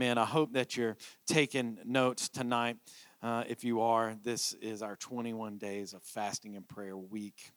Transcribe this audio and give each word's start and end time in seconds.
Amen. 0.00 0.16
I 0.16 0.24
hope 0.24 0.54
that 0.54 0.78
you're 0.78 0.96
taking 1.26 1.76
notes 1.84 2.30
tonight. 2.30 2.78
Uh, 3.22 3.44
if 3.46 3.64
you 3.64 3.82
are, 3.82 4.16
this 4.24 4.54
is 4.54 4.80
our 4.80 4.96
21 4.96 5.58
days 5.58 5.92
of 5.92 6.02
fasting 6.02 6.56
and 6.56 6.66
prayer 6.66 6.96
week 6.96 7.52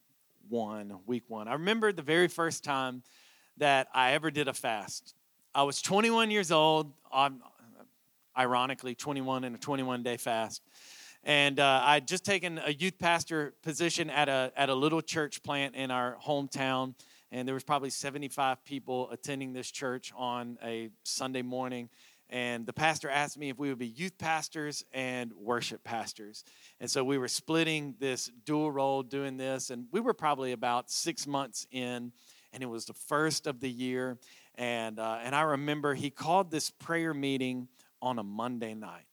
one, 0.50 0.94
week 1.06 1.24
one. 1.30 1.48
I 1.48 1.54
remember 1.54 1.94
the 1.94 2.02
very 2.02 2.28
first 2.28 2.62
time 2.62 3.02
that 3.60 3.88
I 3.94 4.12
ever 4.12 4.30
did 4.30 4.50
a 4.50 4.54
fast. 4.54 5.16
I 5.56 5.64
was 5.64 5.82
21 5.82 6.32
years 6.32 6.52
old, 6.52 6.92
I'm, 7.14 7.42
ironically, 8.38 8.94
21 8.94 9.46
in 9.46 9.56
a 9.56 9.58
21 9.58 10.04
day 10.04 10.18
fast. 10.18 10.64
And 11.24 11.62
uh, 11.62 11.82
I'd 11.86 12.10
just 12.10 12.26
taken 12.26 12.60
a 12.66 12.74
youth 12.74 13.00
pastor 13.00 13.54
position 13.64 14.10
at 14.10 14.28
a, 14.28 14.52
at 14.58 14.68
a 14.68 14.76
little 14.76 15.02
church 15.02 15.44
plant 15.44 15.76
in 15.76 15.92
our 15.92 16.18
hometown 16.22 16.96
and 17.34 17.48
there 17.48 17.56
was 17.56 17.64
probably 17.64 17.90
75 17.90 18.64
people 18.64 19.10
attending 19.10 19.54
this 19.54 19.72
church 19.72 20.14
on 20.16 20.60
a 20.64 20.92
Sunday 21.02 21.42
morning. 21.42 21.90
And 22.34 22.66
the 22.66 22.74
pastor 22.74 23.12
asked 23.12 23.38
me 23.38 23.50
if 23.50 23.60
we 23.60 23.70
would 23.70 23.78
be 23.78 23.86
youth 23.86 24.18
pastors 24.18 24.84
and 24.92 25.32
worship 25.34 25.84
pastors. 25.84 26.44
And 26.80 26.90
so 26.90 27.04
we 27.04 27.20
were 27.20 27.28
splitting 27.28 27.94
this 28.00 28.32
dual 28.44 28.72
role 28.72 29.04
doing 29.04 29.38
this. 29.38 29.70
And 29.70 29.86
we 29.92 30.00
were 30.00 30.16
probably 30.16 30.52
about 30.52 30.90
six 30.90 31.28
months 31.28 31.68
in, 31.70 32.12
and 32.52 32.64
it 32.64 32.66
was 32.66 32.86
the 32.86 32.94
first 32.94 33.46
of 33.46 33.60
the 33.60 33.70
year. 33.70 34.18
And, 34.56 34.98
uh, 34.98 35.20
and 35.22 35.36
I 35.36 35.44
remember 35.44 35.94
he 35.94 36.10
called 36.10 36.50
this 36.50 36.72
prayer 36.72 37.14
meeting 37.14 37.68
on 38.02 38.18
a 38.18 38.24
Monday 38.24 38.74
night. 38.74 39.06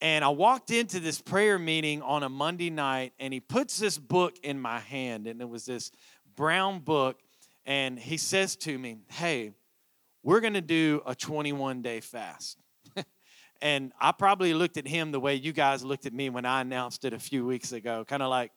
And 0.00 0.24
I 0.24 0.30
walked 0.30 0.70
into 0.70 0.98
this 0.98 1.20
prayer 1.20 1.58
meeting 1.58 2.00
on 2.00 2.22
a 2.22 2.30
Monday 2.30 2.70
night, 2.70 3.12
and 3.20 3.34
he 3.34 3.40
puts 3.40 3.78
this 3.78 3.98
book 3.98 4.38
in 4.42 4.58
my 4.58 4.78
hand, 4.78 5.26
and 5.26 5.42
it 5.42 5.48
was 5.48 5.66
this 5.66 5.92
brown 6.36 6.78
book 6.78 7.20
and 7.66 7.98
he 7.98 8.16
says 8.16 8.56
to 8.56 8.78
me, 8.78 8.98
Hey, 9.08 9.52
we're 10.22 10.40
going 10.40 10.54
to 10.54 10.60
do 10.60 11.02
a 11.06 11.14
21 11.14 11.82
day 11.82 12.00
fast. 12.00 12.58
and 13.62 13.92
I 14.00 14.12
probably 14.12 14.54
looked 14.54 14.76
at 14.76 14.86
him 14.86 15.12
the 15.12 15.20
way 15.20 15.34
you 15.34 15.52
guys 15.52 15.84
looked 15.84 16.06
at 16.06 16.12
me 16.12 16.30
when 16.30 16.44
I 16.44 16.60
announced 16.60 17.04
it 17.04 17.12
a 17.12 17.18
few 17.18 17.46
weeks 17.46 17.72
ago, 17.72 18.04
kind 18.06 18.22
of 18.22 18.30
like, 18.30 18.52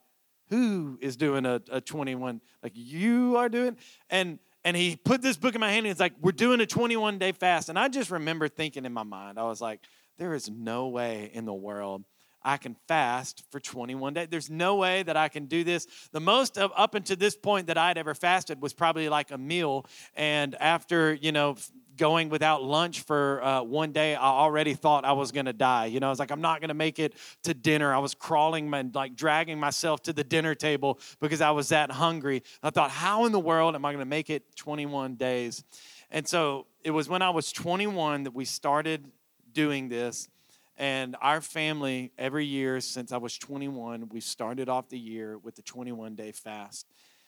Who 0.49 0.97
is 1.01 1.15
doing 1.15 1.45
a, 1.45 1.61
a 1.71 1.81
21? 1.81 2.41
Like, 2.61 2.73
you 2.75 3.37
are 3.37 3.49
doing? 3.49 3.77
And 4.09 4.39
and 4.65 4.77
he 4.77 4.95
put 4.95 5.21
this 5.21 5.35
book 5.35 5.55
in 5.55 5.61
my 5.61 5.69
hand 5.69 5.79
and 5.79 5.87
he's 5.87 5.99
like, 5.99 6.13
We're 6.21 6.31
doing 6.31 6.61
a 6.61 6.65
21 6.65 7.17
day 7.17 7.31
fast. 7.31 7.69
And 7.69 7.77
I 7.77 7.87
just 7.87 8.11
remember 8.11 8.47
thinking 8.47 8.85
in 8.85 8.93
my 8.93 9.03
mind, 9.03 9.39
I 9.39 9.43
was 9.43 9.61
like, 9.61 9.81
There 10.17 10.33
is 10.33 10.49
no 10.49 10.87
way 10.87 11.29
in 11.33 11.45
the 11.45 11.53
world 11.53 12.03
I 12.43 12.57
can 12.57 12.75
fast 12.87 13.43
for 13.49 13.59
21 13.59 14.13
days. 14.13 14.27
There's 14.29 14.49
no 14.49 14.75
way 14.75 15.03
that 15.03 15.15
I 15.15 15.29
can 15.29 15.45
do 15.45 15.63
this. 15.63 15.87
The 16.11 16.19
most 16.19 16.57
of 16.57 16.71
up 16.75 16.95
until 16.95 17.15
this 17.15 17.35
point 17.35 17.67
that 17.67 17.77
I'd 17.77 17.97
ever 17.97 18.13
fasted 18.13 18.61
was 18.61 18.73
probably 18.73 19.09
like 19.09 19.31
a 19.31 19.37
meal. 19.37 19.85
And 20.15 20.55
after, 20.59 21.13
you 21.13 21.31
know, 21.31 21.55
going 21.97 22.29
without 22.29 22.63
lunch 22.63 23.01
for 23.01 23.43
uh, 23.43 23.61
one 23.61 23.91
day, 23.91 24.15
I 24.15 24.29
already 24.29 24.73
thought 24.73 25.05
I 25.05 25.13
was 25.13 25.31
going 25.31 25.45
to 25.45 25.53
die. 25.53 25.85
You 25.85 25.99
know, 25.99 26.07
I 26.07 26.09
was 26.09 26.19
like, 26.19 26.31
I'm 26.31 26.41
not 26.41 26.59
going 26.59 26.69
to 26.69 26.73
make 26.73 26.99
it 26.99 27.13
to 27.43 27.53
dinner. 27.53 27.93
I 27.93 27.99
was 27.99 28.13
crawling 28.13 28.73
and 28.73 28.93
like 28.95 29.15
dragging 29.15 29.59
myself 29.59 30.01
to 30.03 30.13
the 30.13 30.23
dinner 30.23 30.55
table 30.55 30.99
because 31.19 31.41
I 31.41 31.51
was 31.51 31.69
that 31.69 31.91
hungry. 31.91 32.43
I 32.61 32.69
thought, 32.69 32.91
how 32.91 33.25
in 33.25 33.31
the 33.31 33.39
world 33.39 33.75
am 33.75 33.85
I 33.85 33.91
going 33.91 33.99
to 33.99 34.05
make 34.05 34.29
it 34.29 34.55
21 34.55 35.15
days? 35.15 35.63
And 36.11 36.27
so 36.27 36.67
it 36.83 36.91
was 36.91 37.07
when 37.09 37.21
I 37.21 37.29
was 37.29 37.51
21 37.51 38.23
that 38.23 38.33
we 38.33 38.45
started 38.45 39.11
doing 39.51 39.89
this. 39.89 40.27
And 40.77 41.15
our 41.21 41.39
family, 41.39 42.11
every 42.17 42.45
year 42.45 42.81
since 42.81 43.11
I 43.11 43.17
was 43.17 43.37
21, 43.37 44.09
we 44.09 44.19
started 44.19 44.69
off 44.69 44.89
the 44.89 44.97
year 44.97 45.37
with 45.37 45.55
the 45.55 45.61
21 45.61 46.15
day 46.15 46.31
fast. 46.31 46.87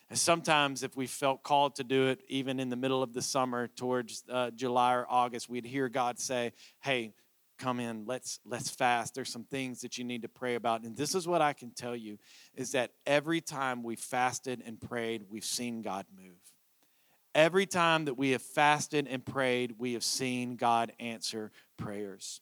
And 0.10 0.18
sometimes, 0.18 0.84
if 0.84 0.96
we 0.96 1.08
felt 1.08 1.44
called 1.44 1.76
to 1.76 1.84
do 1.84 2.08
it, 2.08 2.22
even 2.28 2.60
in 2.60 2.70
the 2.70 2.76
middle 2.76 3.02
of 3.02 3.14
the 3.14 3.22
summer, 3.22 3.68
towards 3.68 4.24
uh, 4.30 4.52
July 4.52 4.94
or 4.94 5.06
August, 5.10 5.50
we'd 5.50 5.66
hear 5.66 5.90
God 5.90 6.20
say, 6.20 6.54
Hey, 6.80 7.14
come 7.58 7.80
in 7.80 8.06
let's 8.06 8.40
let's 8.46 8.70
fast. 8.70 9.16
There's 9.16 9.32
some 9.32 9.46
things 9.46 9.82
that 9.82 9.98
you 9.98 10.04
need 10.04 10.22
to 10.24 10.28
pray 10.28 10.56
about. 10.56 10.84
And 10.84 10.96
this 10.96 11.16
is 11.16 11.28
what 11.28 11.42
i 11.42 11.54
can 11.54 11.72
tell 11.72 11.96
you 11.96 12.18
is 12.56 12.72
that 12.74 12.92
every 13.06 13.42
time 13.42 13.84
we 13.84 13.96
fasted 13.96 14.62
and 14.66 14.80
prayed 14.80 15.24
we've 15.30 15.46
seen 15.46 15.82
god 15.82 16.06
move. 16.16 16.36
Every 17.34 17.66
time 17.66 18.06
that 18.06 18.16
we 18.16 18.32
have 18.32 18.42
fasted 18.42 19.08
and 19.10 19.26
prayed 19.26 19.76
we 19.78 19.94
have 19.94 20.04
seen 20.04 20.56
god 20.56 20.92
answer 21.00 21.52
prayers 21.78 22.42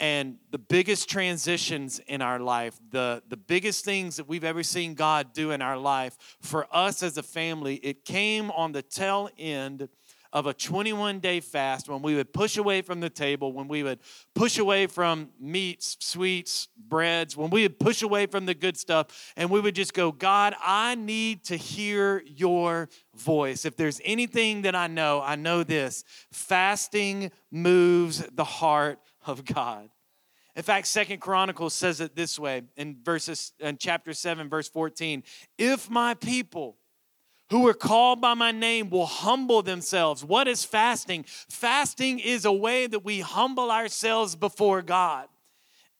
and 0.00 0.36
the 0.50 0.58
biggest 0.58 1.08
transitions 1.08 2.00
in 2.06 2.20
our 2.20 2.38
life, 2.38 2.78
the, 2.90 3.22
the 3.28 3.36
biggest 3.36 3.84
things 3.84 4.16
that 4.16 4.28
we've 4.28 4.44
ever 4.44 4.62
seen 4.62 4.94
God 4.94 5.32
do 5.32 5.50
in 5.52 5.62
our 5.62 5.78
life, 5.78 6.16
for 6.40 6.66
us 6.70 7.02
as 7.02 7.16
a 7.16 7.22
family, 7.22 7.76
it 7.76 8.04
came 8.04 8.50
on 8.50 8.72
the 8.72 8.82
tail 8.82 9.30
end 9.38 9.88
of 10.34 10.46
a 10.46 10.52
21 10.52 11.20
day 11.20 11.38
fast 11.38 11.88
when 11.88 12.02
we 12.02 12.16
would 12.16 12.32
push 12.32 12.56
away 12.56 12.82
from 12.82 12.98
the 12.98 13.08
table, 13.08 13.52
when 13.52 13.68
we 13.68 13.84
would 13.84 14.00
push 14.34 14.58
away 14.58 14.88
from 14.88 15.30
meats, 15.38 15.96
sweets, 16.00 16.68
breads, 16.76 17.36
when 17.36 17.50
we 17.50 17.62
would 17.62 17.78
push 17.78 18.02
away 18.02 18.26
from 18.26 18.44
the 18.44 18.54
good 18.54 18.76
stuff, 18.76 19.32
and 19.36 19.48
we 19.48 19.60
would 19.60 19.76
just 19.76 19.94
go, 19.94 20.10
God, 20.10 20.56
I 20.60 20.96
need 20.96 21.44
to 21.44 21.56
hear 21.56 22.20
your 22.26 22.88
voice. 23.14 23.64
If 23.64 23.76
there's 23.76 24.00
anything 24.04 24.62
that 24.62 24.74
I 24.74 24.88
know, 24.88 25.22
I 25.22 25.36
know 25.36 25.62
this 25.62 26.02
fasting 26.32 27.30
moves 27.52 28.26
the 28.32 28.44
heart 28.44 28.98
of 29.26 29.44
God. 29.44 29.90
In 30.56 30.62
fact, 30.62 30.86
Second 30.86 31.20
Chronicles 31.20 31.74
says 31.74 32.00
it 32.00 32.14
this 32.14 32.38
way 32.38 32.62
in 32.76 32.96
verses 33.02 33.52
in 33.58 33.76
chapter 33.76 34.12
7, 34.12 34.48
verse 34.48 34.68
14. 34.68 35.24
If 35.58 35.90
my 35.90 36.14
people 36.14 36.76
who 37.50 37.68
are 37.68 37.74
called 37.74 38.20
by 38.20 38.34
my 38.34 38.50
name 38.50 38.90
will 38.90 39.06
humble 39.06 39.62
themselves. 39.62 40.24
What 40.24 40.48
is 40.48 40.64
fasting? 40.64 41.24
Fasting 41.48 42.18
is 42.18 42.44
a 42.44 42.52
way 42.52 42.86
that 42.86 43.04
we 43.04 43.20
humble 43.20 43.70
ourselves 43.70 44.34
before 44.34 44.82
God. 44.82 45.28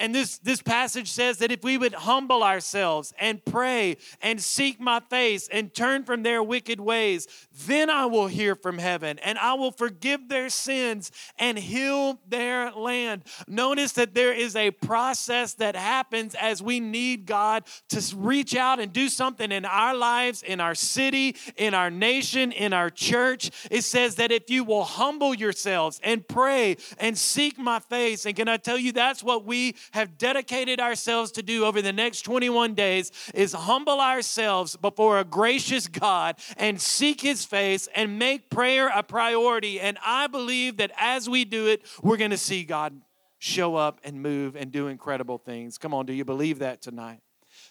And 0.05 0.15
this, 0.15 0.37
this 0.37 0.61
passage 0.61 1.11
says 1.11 1.39
that 1.39 1.51
if 1.51 1.65
we 1.65 1.79
would 1.79 1.95
humble 1.95 2.43
ourselves 2.43 3.15
and 3.19 3.43
pray 3.43 3.97
and 4.21 4.39
seek 4.39 4.79
my 4.79 5.01
face 5.01 5.49
and 5.51 5.73
turn 5.73 6.05
from 6.05 6.23
their 6.23 6.43
wicked 6.43 6.79
ways, 6.79 7.27
then 7.67 7.89
I 7.89 8.05
will 8.05 8.27
hear 8.27 8.55
from 8.55 8.77
heaven 8.77 9.19
and 9.21 9.39
I 9.39 9.55
will 9.55 9.71
forgive 9.71 10.29
their 10.29 10.51
sins 10.51 11.11
and 11.39 11.59
heal 11.59 12.21
their 12.29 12.71
land. 12.73 13.23
Notice 13.49 13.93
that 13.93 14.15
there 14.15 14.35
is 14.35 14.57
a 14.57 14.73
process 14.73 15.55
that 15.55 15.75
happens 15.75 16.35
as 16.35 16.63
we 16.63 16.81
need 16.81 17.25
God 17.25 17.65
to 17.89 18.03
reach 18.15 18.55
out 18.55 18.81
and 18.81 18.93
do 18.93 19.09
something 19.09 19.51
in 19.51 19.65
our 19.65 19.95
lives, 19.95 20.43
in 20.43 20.61
our 20.61 20.75
city, 20.75 21.35
in 21.57 21.73
our 21.73 21.91
nation, 21.91 22.53
in 22.53 22.75
our 22.75 22.91
church. 22.91 23.51
It 23.71 23.85
says 23.85 24.17
that 24.17 24.33
if 24.33 24.51
you 24.51 24.65
will 24.65 24.85
humble 24.85 25.33
yourselves 25.33 25.99
and 26.05 26.29
pray 26.29 26.77
and 26.99 27.17
seek 27.17 27.59
my 27.59 27.79
face, 27.79 28.27
and 28.27 28.37
can 28.37 28.49
I 28.49 28.59
tell 28.59 28.77
you 28.77 28.93
that's 28.93 29.25
what 29.25 29.47
we 29.47 29.77
have 29.95 30.19
dedicated 30.19 30.81
ourselves 30.81 31.31
to 31.33 31.43
do 31.43 31.65
over 31.65 31.81
the 31.81 31.93
next 31.93 32.23
21 32.23 32.75
days 32.75 33.13
is 33.33 33.53
humble 33.53 34.01
ourselves 34.01 34.77
before 34.77 35.21
a 35.21 35.25
gracious 35.25 35.87
God 35.89 36.37
and 36.57 36.81
seek 36.81 37.21
his 37.21 37.45
face 37.45 37.89
and 37.95 38.19
make 38.19 38.51
prayer 38.51 38.89
a 38.89 39.03
priority. 39.03 39.81
And 39.81 39.97
I 40.05 40.27
believe 40.27 40.79
that 40.79 40.91
as 40.99 41.29
we 41.29 41.45
do 41.45 41.69
it, 41.69 41.83
we're 42.03 42.17
going 42.17 42.33
to 42.33 42.37
see 42.37 42.65
God 42.65 43.01
show 43.39 43.77
up 43.77 44.01
and 44.03 44.21
move 44.21 44.57
and 44.57 44.73
do 44.73 44.89
incredible 44.89 45.39
things. 45.39 45.79
Come 45.79 45.95
on, 45.95 46.07
do 46.07 46.13
you 46.13 46.25
believe 46.25 46.59
that 46.59 46.83
tonight? 46.83 47.21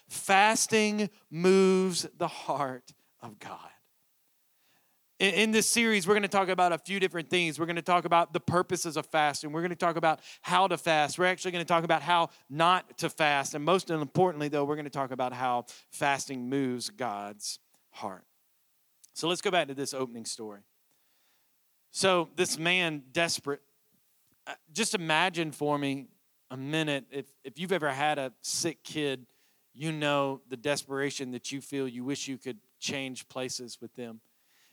Fasting 0.08 1.10
moves 1.30 2.06
the 2.16 2.28
heart 2.28 2.94
of 3.20 3.38
God 3.38 3.73
in 5.32 5.50
this 5.50 5.68
series, 5.68 6.06
we're 6.06 6.14
going 6.14 6.22
to 6.22 6.28
talk 6.28 6.48
about 6.48 6.72
a 6.72 6.78
few 6.78 6.98
different 6.98 7.30
things. 7.30 7.58
We're 7.58 7.66
going 7.66 7.76
to 7.76 7.82
talk 7.82 8.04
about 8.04 8.32
the 8.32 8.40
purposes 8.40 8.96
of 8.96 9.06
fasting. 9.06 9.52
We're 9.52 9.60
going 9.60 9.70
to 9.70 9.76
talk 9.76 9.96
about 9.96 10.20
how 10.42 10.66
to 10.66 10.76
fast. 10.76 11.18
We're 11.18 11.26
actually 11.26 11.52
going 11.52 11.64
to 11.64 11.68
talk 11.68 11.84
about 11.84 12.02
how 12.02 12.30
not 12.50 12.98
to 12.98 13.08
fast. 13.08 13.54
And 13.54 13.64
most 13.64 13.90
importantly, 13.90 14.48
though, 14.48 14.64
we're 14.64 14.76
going 14.76 14.84
to 14.84 14.90
talk 14.90 15.10
about 15.10 15.32
how 15.32 15.66
fasting 15.90 16.48
moves 16.48 16.90
God's 16.90 17.58
heart. 17.90 18.24
So 19.12 19.28
let's 19.28 19.40
go 19.40 19.50
back 19.50 19.68
to 19.68 19.74
this 19.74 19.94
opening 19.94 20.24
story. 20.24 20.60
So, 21.92 22.30
this 22.34 22.58
man, 22.58 23.04
desperate, 23.12 23.60
uh, 24.48 24.54
just 24.72 24.96
imagine 24.96 25.52
for 25.52 25.78
me 25.78 26.08
a 26.50 26.56
minute 26.56 27.04
if, 27.12 27.26
if 27.44 27.56
you've 27.58 27.70
ever 27.70 27.90
had 27.90 28.18
a 28.18 28.32
sick 28.42 28.82
kid, 28.82 29.26
you 29.72 29.92
know 29.92 30.40
the 30.48 30.56
desperation 30.56 31.30
that 31.32 31.52
you 31.52 31.60
feel. 31.60 31.86
You 31.86 32.02
wish 32.02 32.26
you 32.26 32.36
could 32.36 32.58
change 32.80 33.28
places 33.28 33.78
with 33.80 33.94
them. 33.94 34.20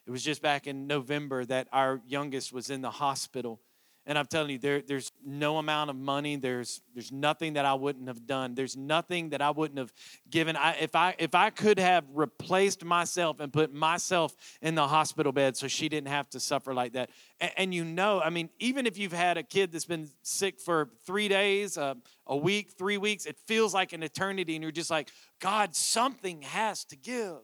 It 0.06 0.12
was 0.12 0.24
just 0.24 0.42
back 0.42 0.68
in 0.68 0.88
November 0.88 1.46
that 1.46 1.68
our 1.72 2.02
youngest 2.08 2.52
was 2.52 2.70
in 2.70 2.82
the 2.82 2.92
hospital. 2.92 3.60
And 4.08 4.18
I'm 4.18 4.26
telling 4.26 4.50
you, 4.50 4.58
there, 4.58 4.82
there's 4.82 5.12
no 5.24 5.60
amount 5.60 5.92
of 5.92 5.96
money. 5.96 6.36
There's, 6.36 6.82
there's 6.96 7.12
nothing 7.12 7.54
that 7.54 7.66
I 7.66 7.76
wouldn't 7.76 8.08
have 8.08 8.26
done. 8.26 8.56
There's 8.56 8.76
nothing 8.76 9.30
that 9.30 9.44
I 9.44 9.52
wouldn't 9.52 9.78
have 9.78 9.94
given. 10.28 10.56
I, 10.56 10.72
if, 10.82 10.96
I, 10.96 11.14
if 11.20 11.36
I 11.36 11.52
could 11.52 11.78
have 11.78 12.06
replaced 12.12 12.84
myself 12.84 13.40
and 13.40 13.54
put 13.54 13.72
myself 13.72 14.36
in 14.60 14.74
the 14.74 14.88
hospital 14.88 15.32
bed 15.32 15.56
so 15.56 15.68
she 15.68 15.88
didn't 15.88 16.08
have 16.08 16.28
to 16.32 16.40
suffer 16.40 16.74
like 16.74 16.94
that. 16.94 17.12
And, 17.40 17.52
and 17.58 17.74
you 17.76 17.86
know, 17.86 18.20
I 18.20 18.32
mean, 18.32 18.50
even 18.58 18.88
if 18.88 18.98
you've 18.98 19.14
had 19.14 19.38
a 19.38 19.44
kid 19.44 19.72
that's 19.72 19.86
been 19.86 20.10
sick 20.24 20.60
for 20.60 20.90
three 21.06 21.28
days, 21.28 21.78
uh, 21.78 21.94
a 22.26 22.36
week, 22.36 22.72
three 22.76 22.98
weeks, 22.98 23.28
it 23.28 23.38
feels 23.46 23.72
like 23.72 23.94
an 23.94 24.02
eternity. 24.02 24.56
And 24.56 24.64
you're 24.64 24.72
just 24.72 24.90
like, 24.90 25.10
God, 25.40 25.76
something 25.76 26.42
has 26.42 26.86
to 26.86 26.96
give. 26.96 27.38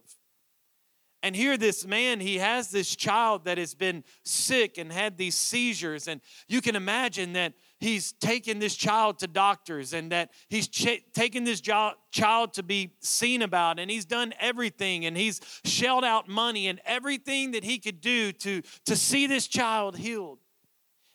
And 1.22 1.34
here, 1.34 1.56
this 1.56 1.84
man, 1.84 2.20
he 2.20 2.38
has 2.38 2.70
this 2.70 2.94
child 2.94 3.44
that 3.44 3.58
has 3.58 3.74
been 3.74 4.04
sick 4.24 4.78
and 4.78 4.92
had 4.92 5.16
these 5.16 5.34
seizures. 5.34 6.06
And 6.06 6.20
you 6.46 6.60
can 6.60 6.76
imagine 6.76 7.32
that 7.32 7.54
he's 7.80 8.12
taken 8.12 8.60
this 8.60 8.76
child 8.76 9.18
to 9.18 9.26
doctors 9.26 9.92
and 9.94 10.12
that 10.12 10.30
he's 10.48 10.68
ch- 10.68 11.02
taken 11.12 11.42
this 11.42 11.60
jo- 11.60 11.94
child 12.12 12.54
to 12.54 12.62
be 12.62 12.92
seen 13.00 13.42
about. 13.42 13.80
And 13.80 13.90
he's 13.90 14.04
done 14.04 14.32
everything 14.38 15.06
and 15.06 15.16
he's 15.16 15.40
shelled 15.64 16.04
out 16.04 16.28
money 16.28 16.68
and 16.68 16.80
everything 16.84 17.50
that 17.50 17.64
he 17.64 17.78
could 17.78 18.00
do 18.00 18.30
to, 18.32 18.62
to 18.86 18.94
see 18.94 19.26
this 19.26 19.48
child 19.48 19.96
healed. 19.96 20.38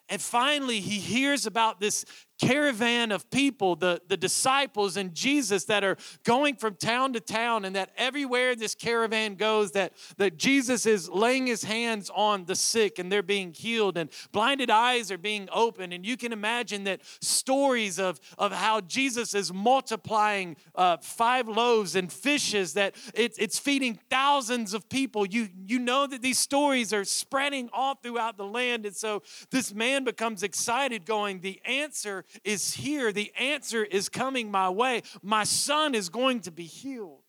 And 0.09 0.21
finally, 0.21 0.81
he 0.81 0.99
hears 0.99 1.45
about 1.45 1.79
this 1.79 2.03
caravan 2.43 3.11
of 3.11 3.29
people, 3.29 3.75
the, 3.75 4.01
the 4.07 4.17
disciples 4.17 4.97
and 4.97 5.13
Jesus 5.13 5.65
that 5.65 5.83
are 5.83 5.97
going 6.23 6.55
from 6.55 6.75
town 6.75 7.13
to 7.13 7.19
town, 7.19 7.65
and 7.65 7.75
that 7.75 7.91
everywhere 7.97 8.55
this 8.55 8.75
caravan 8.75 9.35
goes, 9.35 9.71
that, 9.71 9.93
that 10.17 10.37
Jesus 10.37 10.85
is 10.85 11.09
laying 11.09 11.47
his 11.47 11.63
hands 11.63 12.11
on 12.13 12.45
the 12.45 12.55
sick 12.55 12.99
and 12.99 13.11
they're 13.11 13.23
being 13.23 13.53
healed, 13.53 13.97
and 13.97 14.09
blinded 14.31 14.69
eyes 14.69 15.11
are 15.11 15.17
being 15.17 15.47
opened. 15.51 15.93
And 15.93 16.05
you 16.05 16.17
can 16.17 16.33
imagine 16.33 16.83
that 16.83 17.01
stories 17.21 17.99
of, 17.99 18.19
of 18.37 18.51
how 18.51 18.81
Jesus 18.81 19.33
is 19.33 19.53
multiplying 19.53 20.57
uh, 20.75 20.97
five 20.97 21.47
loaves 21.47 21.95
and 21.95 22.11
fishes, 22.11 22.73
that 22.73 22.95
it, 23.13 23.35
it's 23.37 23.57
feeding 23.57 23.99
thousands 24.09 24.73
of 24.73 24.89
people. 24.89 25.25
You, 25.25 25.49
you 25.65 25.79
know 25.79 26.07
that 26.07 26.21
these 26.21 26.39
stories 26.39 26.93
are 26.93 27.05
spreading 27.05 27.69
all 27.71 27.95
throughout 27.95 28.37
the 28.37 28.45
land. 28.45 28.85
And 28.85 28.95
so 28.95 29.23
this 29.49 29.73
man 29.73 30.03
becomes 30.03 30.43
excited, 30.43 31.05
going, 31.05 31.39
The 31.39 31.61
answer 31.65 32.25
is 32.43 32.73
here. 32.73 33.11
The 33.11 33.31
answer 33.39 33.83
is 33.83 34.09
coming 34.09 34.51
my 34.51 34.69
way. 34.69 35.03
My 35.21 35.43
son 35.43 35.95
is 35.95 36.09
going 36.09 36.41
to 36.41 36.51
be 36.51 36.65
healed. 36.65 37.23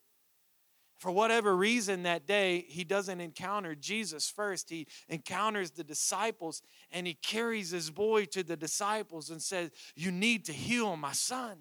For 0.99 1.11
whatever 1.11 1.55
reason 1.55 2.05
that 2.05 2.27
day, 2.27 2.65
he 2.67 2.83
doesn't 2.83 3.21
encounter 3.21 3.75
Jesus 3.75 4.31
first. 4.31 4.71
He 4.71 4.87
encounters 5.09 5.71
the 5.71 5.85
disciples 5.85 6.63
and 6.91 7.07
he 7.07 7.15
carries 7.15 7.71
his 7.71 7.91
boy 7.91 8.25
to 8.27 8.43
the 8.43 8.57
disciples 8.57 9.29
and 9.29 9.43
says, 9.43 9.71
You 9.95 10.11
need 10.11 10.47
to 10.47 10.53
heal 10.53 10.97
my 10.97 11.13
son. 11.13 11.59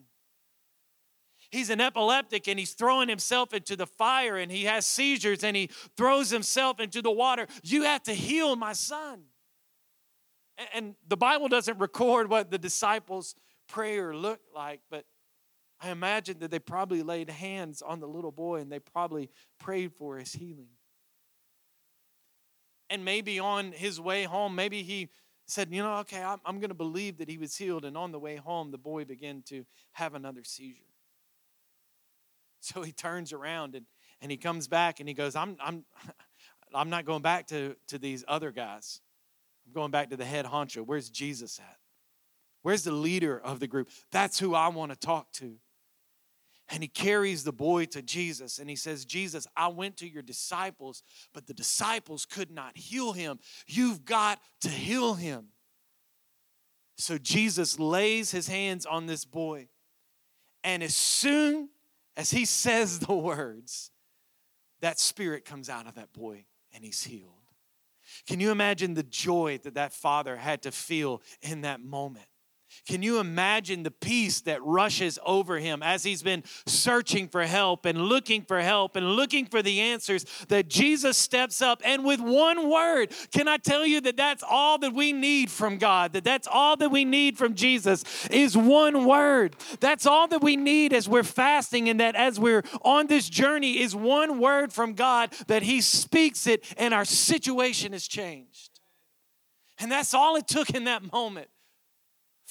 He's 1.50 1.70
an 1.70 1.82
epileptic 1.82 2.48
and 2.48 2.58
he's 2.58 2.72
throwing 2.74 3.10
himself 3.10 3.54
into 3.54 3.76
the 3.76 3.86
fire 3.86 4.38
and 4.38 4.52
he 4.52 4.64
has 4.64 4.86
seizures 4.86 5.44
and 5.44 5.58
he 5.58 5.70
throws 5.98 6.30
himself 6.30 6.80
into 6.80 7.02
the 7.02 7.12
water. 7.12 7.48
You 7.64 7.84
have 7.84 8.04
to 8.04 8.14
heal 8.14 8.56
my 8.56 8.74
son. 8.74 9.24
And 10.74 10.96
the 11.08 11.18
Bible 11.18 11.48
doesn't 11.48 11.80
record 11.80 12.30
what 12.30 12.52
the 12.52 12.58
disciples' 12.58 13.36
prayer 13.68 14.16
looked 14.16 14.54
like, 14.54 14.82
but 14.90 15.06
I 15.82 15.90
imagine 15.90 16.40
that 16.40 16.52
they 16.52 16.60
probably 16.60 17.04
laid 17.04 17.30
hands 17.30 17.82
on 17.82 18.00
the 18.00 18.08
little 18.08 18.32
boy 18.32 18.62
and 18.62 18.72
they 18.72 18.80
probably 18.80 19.30
prayed 19.60 19.94
for 19.94 20.18
his 20.18 20.32
healing. 20.32 20.70
And 22.90 23.04
maybe 23.04 23.40
on 23.40 23.72
his 23.72 24.00
way 24.00 24.24
home, 24.24 24.56
maybe 24.56 24.84
he 24.84 25.10
said, 25.46 25.70
You 25.72 25.84
know, 25.84 25.98
okay, 25.98 26.22
I'm, 26.22 26.40
I'm 26.46 26.60
going 26.60 26.70
to 26.70 26.76
believe 26.76 27.18
that 27.18 27.30
he 27.30 27.38
was 27.38 27.56
healed. 27.56 27.86
And 27.86 27.98
on 27.98 28.12
the 28.12 28.20
way 28.20 28.36
home, 28.36 28.72
the 28.72 28.78
boy 28.78 29.04
began 29.04 29.42
to 29.48 29.66
have 29.94 30.14
another 30.14 30.44
seizure. 30.44 30.84
So 32.60 32.82
he 32.82 32.94
turns 32.94 33.34
around 33.34 33.76
and, 33.76 33.86
and 34.22 34.32
he 34.32 34.38
comes 34.38 34.70
back 34.70 35.02
and 35.02 35.10
he 35.10 35.14
goes, 35.14 35.36
I'm, 35.36 35.58
I'm, 35.62 35.84
I'm 36.74 36.90
not 36.90 37.04
going 37.06 37.22
back 37.22 37.48
to, 37.48 37.76
to 37.88 37.98
these 37.98 38.24
other 38.26 38.52
guys. 38.52 39.02
I'm 39.66 39.74
going 39.74 39.92
back 39.92 40.10
to 40.10 40.18
the 40.18 40.26
head 40.26 40.46
honcho. 40.46 40.86
Where's 40.86 41.10
Jesus 41.10 41.60
at? 41.60 41.78
Where's 42.62 42.84
the 42.84 42.92
leader 42.92 43.40
of 43.40 43.60
the 43.60 43.68
group? 43.68 43.90
That's 44.12 44.40
who 44.40 44.56
I 44.56 44.70
want 44.70 44.92
to 44.92 44.98
talk 44.98 45.32
to. 45.34 45.58
And 46.70 46.82
he 46.82 46.88
carries 46.88 47.44
the 47.44 47.52
boy 47.52 47.86
to 47.88 48.02
Jesus 48.02 48.58
and 48.58 48.70
he 48.70 48.76
says, 48.76 49.06
Jesus, 49.06 49.46
I 49.56 49.68
went 49.68 49.98
to 49.98 50.08
your 50.08 50.24
disciples, 50.24 51.04
but 51.34 51.46
the 51.46 51.54
disciples 51.54 52.26
could 52.26 52.50
not 52.50 52.78
heal 52.78 53.12
him. 53.12 53.40
You've 53.68 54.06
got 54.06 54.40
to 54.62 54.70
heal 54.70 55.14
him. 55.14 55.48
So 56.98 57.18
Jesus 57.18 57.80
lays 57.80 58.32
his 58.32 58.48
hands 58.48 58.86
on 58.86 59.08
this 59.08 59.26
boy. 59.26 59.68
And 60.64 60.82
as 60.82 60.96
soon 60.96 61.70
as 62.16 62.32
he 62.32 62.46
says 62.46 63.00
the 63.00 63.14
words, 63.14 63.92
that 64.80 65.00
spirit 65.00 65.44
comes 65.44 65.70
out 65.70 65.86
of 65.86 65.96
that 65.96 66.14
boy 66.14 66.46
and 66.74 66.84
he's 66.84 67.04
healed. 67.04 67.43
Can 68.28 68.40
you 68.40 68.52
imagine 68.52 68.94
the 68.94 69.04
joy 69.04 69.60
that 69.64 69.76
that 69.76 69.94
father 69.94 70.38
had 70.38 70.62
to 70.64 70.72
feel 70.72 71.22
in 71.42 71.62
that 71.62 71.82
moment? 71.82 72.26
Can 72.88 73.02
you 73.02 73.20
imagine 73.20 73.84
the 73.84 73.92
peace 73.92 74.42
that 74.42 74.64
rushes 74.64 75.18
over 75.26 75.60
him 75.60 75.82
as 75.82 76.04
he's 76.04 76.22
been 76.22 76.44
searching 76.66 77.28
for 77.28 77.44
help 77.44 77.86
and 77.86 78.02
looking 78.02 78.42
for 78.42 78.60
help 78.62 78.96
and 78.96 79.16
looking 79.16 79.46
for 79.46 79.62
the 79.62 79.80
answers? 79.80 80.26
That 80.50 80.68
Jesus 80.68 81.18
steps 81.18 81.62
up 81.62 81.82
and 81.86 82.04
with 82.04 82.20
one 82.20 82.70
word, 82.70 83.14
can 83.32 83.48
I 83.48 83.58
tell 83.58 83.86
you 83.86 84.02
that 84.02 84.18
that's 84.18 84.44
all 84.44 84.78
that 84.80 84.94
we 84.94 85.14
need 85.14 85.50
from 85.50 85.78
God? 85.78 86.14
That 86.14 86.24
that's 86.24 86.48
all 86.48 86.76
that 86.78 86.90
we 86.90 87.06
need 87.06 87.38
from 87.38 87.56
Jesus 87.56 88.04
is 88.28 88.58
one 88.58 89.06
word. 89.06 89.56
That's 89.80 90.06
all 90.06 90.28
that 90.28 90.42
we 90.42 90.56
need 90.56 90.94
as 90.94 91.08
we're 91.08 91.24
fasting 91.24 91.90
and 91.90 92.00
that 92.00 92.16
as 92.16 92.40
we're 92.40 92.64
on 92.82 93.08
this 93.08 93.30
journey 93.30 93.80
is 93.80 93.96
one 93.96 94.40
word 94.40 94.74
from 94.74 94.94
God 94.94 95.34
that 95.48 95.64
He 95.64 95.82
speaks 95.82 96.48
it 96.48 96.66
and 96.78 96.94
our 96.94 97.06
situation 97.06 97.94
is 97.94 98.08
changed. 98.08 98.80
And 99.80 99.92
that's 99.92 100.14
all 100.14 100.36
it 100.36 100.48
took 100.48 100.70
in 100.70 100.86
that 100.86 101.12
moment 101.12 101.50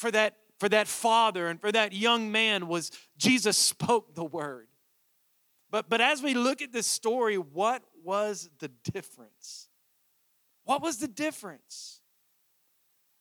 for 0.03 0.11
that 0.11 0.37
for 0.59 0.69
that 0.69 0.87
father 0.87 1.49
and 1.49 1.61
for 1.61 1.73
that 1.73 1.93
young 1.93 2.31
man 2.31 2.69
was 2.69 2.91
Jesus 3.17 3.57
spoke 3.57 4.15
the 4.15 4.25
word. 4.25 4.67
But 5.71 5.89
but 5.89 6.01
as 6.01 6.21
we 6.21 6.35
look 6.35 6.61
at 6.61 6.73
this 6.73 6.87
story, 6.87 7.37
what 7.37 7.83
was 8.05 8.51
the 8.59 8.69
difference? 8.69 9.69
What 10.65 10.83
was 10.83 10.99
the 10.99 11.09
difference? 11.09 12.01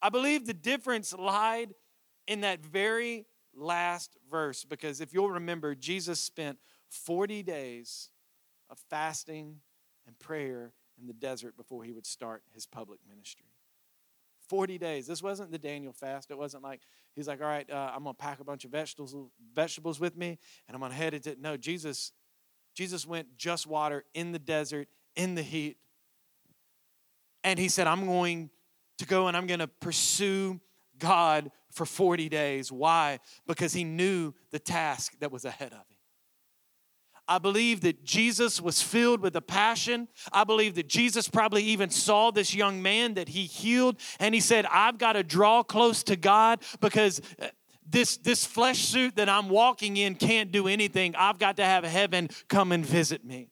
I 0.02 0.10
believe 0.10 0.48
the 0.48 0.54
difference 0.54 1.14
lied 1.14 1.74
in 2.28 2.42
that 2.42 2.66
very 2.66 3.26
last 3.54 4.18
verse 4.30 4.66
because 4.66 5.02
if 5.02 5.14
you'll 5.14 5.30
remember, 5.30 5.76
Jesus 5.76 6.20
spent 6.20 6.58
40 6.90 7.44
days 7.44 8.10
of 8.70 8.80
fasting 8.90 9.58
and 10.08 10.18
prayer 10.18 10.74
in 11.00 11.06
the 11.06 11.14
desert 11.14 11.56
before 11.56 11.84
he 11.84 11.92
would 11.92 12.08
start 12.08 12.44
his 12.54 12.66
public 12.66 13.00
ministry. 13.08 13.51
40 14.52 14.78
days. 14.80 15.08
This 15.08 15.24
wasn't 15.24 15.50
the 15.50 15.58
Daniel 15.58 15.94
fast. 15.94 16.30
It 16.30 16.38
wasn't 16.38 16.62
like 16.62 16.82
he's 17.16 17.26
like, 17.26 17.40
all 17.40 17.48
right, 17.48 17.70
uh, 17.72 17.92
I'm 17.96 18.04
gonna 18.04 18.14
pack 18.14 18.42
a 18.42 18.44
bunch 18.44 18.66
of 18.66 18.72
vegetables 18.72 19.16
vegetables 19.54 19.98
with 19.98 20.18
me, 20.18 20.38
and 20.68 20.76
I'm 20.76 20.82
gonna 20.82 20.94
head 20.94 21.14
into. 21.14 21.38
No, 21.40 21.56
Jesus, 21.56 22.12
Jesus 22.76 23.08
went 23.08 23.38
just 23.38 23.66
water 23.66 24.04
in 24.14 24.34
the 24.34 24.40
desert 24.40 24.90
in 25.16 25.36
the 25.36 25.42
heat, 25.42 25.78
and 27.46 27.58
he 27.58 27.70
said, 27.70 27.88
I'm 27.88 28.06
going 28.06 28.50
to 28.98 29.06
go 29.06 29.30
and 29.30 29.38
I'm 29.38 29.48
gonna 29.48 29.70
pursue 29.70 30.60
God 31.00 31.50
for 31.72 31.86
40 31.86 32.28
days. 32.28 32.74
Why? 32.74 33.20
Because 33.48 33.72
he 33.72 33.86
knew 33.86 34.34
the 34.52 34.60
task 34.60 35.18
that 35.22 35.32
was 35.32 35.46
ahead 35.46 35.72
of 35.72 35.78
him. 35.78 35.91
I 37.28 37.38
believe 37.38 37.82
that 37.82 38.04
Jesus 38.04 38.60
was 38.60 38.82
filled 38.82 39.22
with 39.22 39.36
a 39.36 39.42
passion. 39.42 40.08
I 40.34 40.44
believe 40.44 40.76
that 40.76 40.88
Jesus 40.88 41.28
probably 41.30 41.64
even 41.64 41.90
saw 41.90 42.32
this 42.32 42.54
young 42.54 42.82
man 42.82 43.14
that 43.14 43.30
he 43.30 43.46
healed 43.46 43.98
and 44.20 44.36
he 44.36 44.42
said, 44.42 44.66
I've 44.66 44.98
got 44.98 45.14
to 45.14 45.24
draw 45.24 45.64
close 45.64 46.04
to 46.04 46.16
God 46.16 46.62
because 46.80 47.22
uh, 47.42 47.48
this, 47.88 48.18
this 48.18 48.46
flesh 48.46 48.80
suit 48.80 49.16
that 49.16 49.30
I'm 49.30 49.50
walking 49.50 49.98
in 49.98 50.16
can't 50.16 50.52
do 50.52 50.68
anything. 50.68 51.16
I've 51.16 51.40
got 51.40 51.58
to 51.58 51.66
have 51.66 51.84
heaven 51.84 52.30
come 52.48 52.72
and 52.72 52.86
visit 52.86 53.24
me. 53.24 53.50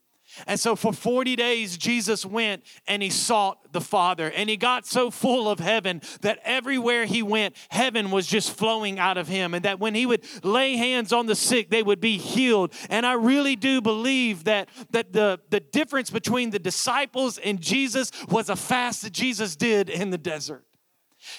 And 0.47 0.59
so 0.59 0.75
for 0.75 0.93
40 0.93 1.35
days, 1.35 1.77
Jesus 1.77 2.25
went 2.25 2.63
and 2.87 3.01
he 3.01 3.09
sought 3.09 3.71
the 3.71 3.81
Father. 3.81 4.31
And 4.31 4.49
he 4.49 4.57
got 4.57 4.85
so 4.85 5.11
full 5.11 5.49
of 5.49 5.59
heaven 5.59 6.01
that 6.21 6.39
everywhere 6.43 7.05
he 7.05 7.23
went, 7.23 7.55
heaven 7.69 8.11
was 8.11 8.27
just 8.27 8.51
flowing 8.51 8.99
out 8.99 9.17
of 9.17 9.27
him. 9.27 9.53
And 9.53 9.65
that 9.65 9.79
when 9.79 9.95
he 9.95 10.05
would 10.05 10.23
lay 10.43 10.75
hands 10.75 11.13
on 11.13 11.25
the 11.25 11.35
sick, 11.35 11.69
they 11.69 11.83
would 11.83 12.01
be 12.01 12.17
healed. 12.17 12.73
And 12.89 13.05
I 13.05 13.13
really 13.13 13.55
do 13.55 13.81
believe 13.81 14.45
that, 14.45 14.69
that 14.91 15.13
the, 15.13 15.39
the 15.49 15.59
difference 15.59 16.09
between 16.09 16.49
the 16.49 16.59
disciples 16.59 17.37
and 17.37 17.61
Jesus 17.61 18.11
was 18.29 18.49
a 18.49 18.55
fast 18.55 19.03
that 19.03 19.13
Jesus 19.13 19.55
did 19.55 19.89
in 19.89 20.09
the 20.09 20.17
desert. 20.17 20.65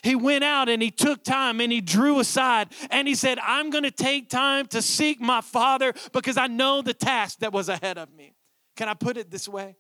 He 0.02 0.14
went 0.14 0.44
out 0.44 0.68
and 0.68 0.82
he 0.82 0.90
took 0.90 1.24
time 1.24 1.60
and 1.60 1.72
he 1.72 1.80
drew 1.80 2.20
aside 2.20 2.68
and 2.90 3.08
he 3.08 3.14
said, 3.14 3.38
I'm 3.38 3.70
going 3.70 3.84
to 3.84 3.90
take 3.90 4.28
time 4.28 4.66
to 4.68 4.82
seek 4.82 5.20
my 5.20 5.40
Father 5.40 5.94
because 6.12 6.36
I 6.36 6.46
know 6.46 6.82
the 6.82 6.94
task 6.94 7.38
that 7.40 7.52
was 7.52 7.68
ahead 7.68 7.98
of 7.98 8.12
me. 8.14 8.34
Can 8.76 8.88
I 8.88 8.94
put 8.94 9.16
it 9.16 9.30
this 9.30 9.48
way? 9.48 9.76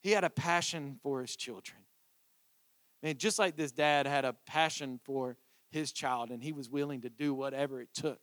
He 0.00 0.10
had 0.10 0.24
a 0.24 0.30
passion 0.30 0.98
for 1.02 1.20
his 1.20 1.36
children. 1.36 1.78
Man, 3.02 3.16
just 3.16 3.38
like 3.38 3.56
this 3.56 3.72
dad 3.72 4.06
had 4.06 4.24
a 4.24 4.34
passion 4.46 5.00
for 5.04 5.36
his 5.70 5.92
child 5.92 6.30
and 6.30 6.42
he 6.42 6.52
was 6.52 6.68
willing 6.68 7.00
to 7.02 7.08
do 7.08 7.34
whatever 7.34 7.80
it 7.80 7.88
took. 7.94 8.20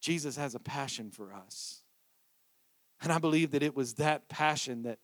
Jesus 0.00 0.36
has 0.36 0.54
a 0.54 0.60
passion 0.60 1.10
for 1.10 1.32
us. 1.32 1.82
And 3.02 3.12
I 3.12 3.18
believe 3.18 3.50
that 3.52 3.62
it 3.62 3.76
was 3.76 3.94
that 3.94 4.28
passion 4.28 4.82
that 4.82 4.98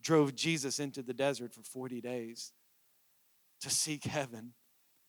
drove 0.00 0.34
Jesus 0.34 0.78
into 0.78 1.02
the 1.02 1.12
desert 1.12 1.52
for 1.52 1.62
40 1.62 2.00
days 2.00 2.52
to 3.60 3.70
seek 3.70 4.04
heaven, 4.04 4.52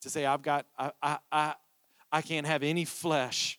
to 0.02 0.10
say, 0.10 0.26
I've 0.26 0.42
got, 0.42 0.66
I, 0.78 0.92
I, 1.02 1.18
I, 1.32 1.54
I 2.12 2.22
can't 2.22 2.48
have 2.48 2.64
any 2.64 2.86
flesh 2.86 3.59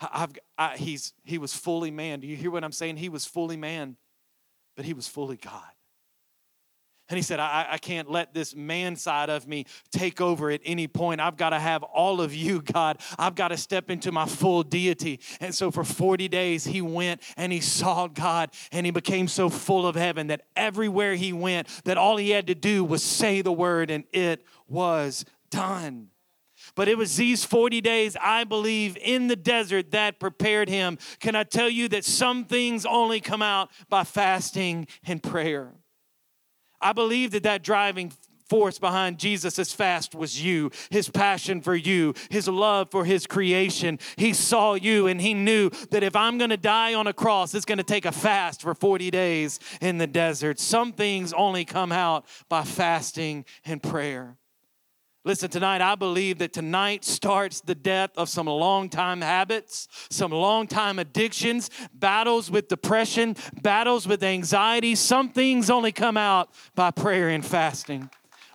I've, 0.00 0.30
I, 0.56 0.76
he's, 0.76 1.12
he 1.24 1.38
was 1.38 1.54
fully 1.54 1.90
man. 1.90 2.20
Do 2.20 2.26
you 2.26 2.36
hear 2.36 2.50
what 2.50 2.64
I'm 2.64 2.72
saying? 2.72 2.96
He 2.96 3.08
was 3.08 3.26
fully 3.26 3.56
man. 3.56 3.96
but 4.76 4.84
he 4.84 4.94
was 4.94 5.06
fully 5.06 5.36
God. 5.36 5.70
And 7.10 7.16
he 7.16 7.22
said, 7.22 7.40
I, 7.40 7.66
I, 7.72 7.78
can't 7.78 8.08
let 8.08 8.34
this 8.34 8.54
man 8.54 8.94
side 8.94 9.30
of 9.30 9.48
me 9.48 9.66
take 9.90 10.20
over 10.20 10.48
at 10.48 10.60
any 10.64 10.86
point. 10.86 11.20
I've 11.20 11.36
got 11.36 11.50
to 11.50 11.58
have 11.58 11.82
all 11.82 12.20
of 12.20 12.32
you, 12.32 12.62
God. 12.62 13.00
I've 13.18 13.34
got 13.34 13.48
to 13.48 13.56
step 13.56 13.90
into 13.90 14.12
my 14.12 14.26
full 14.26 14.62
deity. 14.62 15.18
And 15.40 15.52
so 15.52 15.72
for 15.72 15.82
40 15.82 16.28
days, 16.28 16.64
he 16.64 16.80
went 16.80 17.20
and 17.36 17.52
he 17.52 17.60
saw 17.60 18.06
God 18.06 18.50
and 18.70 18.86
he 18.86 18.92
became 18.92 19.26
so 19.26 19.50
full 19.50 19.88
of 19.88 19.96
heaven 19.96 20.28
that 20.28 20.42
everywhere 20.54 21.16
he 21.16 21.32
went, 21.32 21.66
that 21.84 21.98
all 21.98 22.16
he 22.16 22.30
had 22.30 22.46
to 22.46 22.54
do 22.54 22.84
was 22.84 23.02
say 23.02 23.42
the 23.42 23.52
word 23.52 23.90
and 23.90 24.04
it 24.12 24.44
was 24.68 25.24
done. 25.50 26.10
But 26.80 26.88
it 26.88 26.96
was 26.96 27.18
these 27.18 27.44
40 27.44 27.82
days, 27.82 28.16
I 28.18 28.44
believe, 28.44 28.96
in 28.96 29.26
the 29.26 29.36
desert 29.36 29.90
that 29.90 30.18
prepared 30.18 30.70
him. 30.70 30.96
Can 31.18 31.36
I 31.36 31.44
tell 31.44 31.68
you 31.68 31.88
that 31.88 32.06
some 32.06 32.46
things 32.46 32.86
only 32.86 33.20
come 33.20 33.42
out 33.42 33.70
by 33.90 34.02
fasting 34.02 34.86
and 35.04 35.22
prayer? 35.22 35.74
I 36.80 36.94
believe 36.94 37.32
that 37.32 37.42
that 37.42 37.62
driving 37.62 38.14
force 38.48 38.78
behind 38.78 39.18
Jesus' 39.18 39.74
fast 39.74 40.14
was 40.14 40.42
you, 40.42 40.70
his 40.88 41.10
passion 41.10 41.60
for 41.60 41.74
you, 41.74 42.14
his 42.30 42.48
love 42.48 42.90
for 42.90 43.04
his 43.04 43.26
creation. 43.26 43.98
He 44.16 44.32
saw 44.32 44.72
you 44.72 45.06
and 45.06 45.20
he 45.20 45.34
knew 45.34 45.68
that 45.90 46.02
if 46.02 46.16
I'm 46.16 46.38
going 46.38 46.48
to 46.48 46.56
die 46.56 46.94
on 46.94 47.06
a 47.06 47.12
cross, 47.12 47.54
it's 47.54 47.66
going 47.66 47.76
to 47.76 47.84
take 47.84 48.06
a 48.06 48.10
fast 48.10 48.62
for 48.62 48.74
40 48.74 49.10
days 49.10 49.60
in 49.82 49.98
the 49.98 50.06
desert. 50.06 50.58
Some 50.58 50.94
things 50.94 51.34
only 51.34 51.66
come 51.66 51.92
out 51.92 52.24
by 52.48 52.64
fasting 52.64 53.44
and 53.66 53.82
prayer. 53.82 54.38
Listen, 55.22 55.50
tonight, 55.50 55.82
I 55.82 55.96
believe 55.96 56.38
that 56.38 56.54
tonight 56.54 57.04
starts 57.04 57.60
the 57.60 57.74
death 57.74 58.10
of 58.16 58.30
some 58.30 58.46
long 58.46 58.88
time 58.88 59.20
habits, 59.20 59.86
some 60.08 60.30
long 60.30 60.66
time 60.66 60.98
addictions, 60.98 61.68
battles 61.92 62.50
with 62.50 62.68
depression, 62.68 63.36
battles 63.60 64.08
with 64.08 64.22
anxiety. 64.22 64.94
Some 64.94 65.28
things 65.28 65.68
only 65.68 65.92
come 65.92 66.16
out 66.16 66.50
by 66.74 66.90
prayer 66.90 67.28
and 67.28 67.44
fasting. 67.44 68.08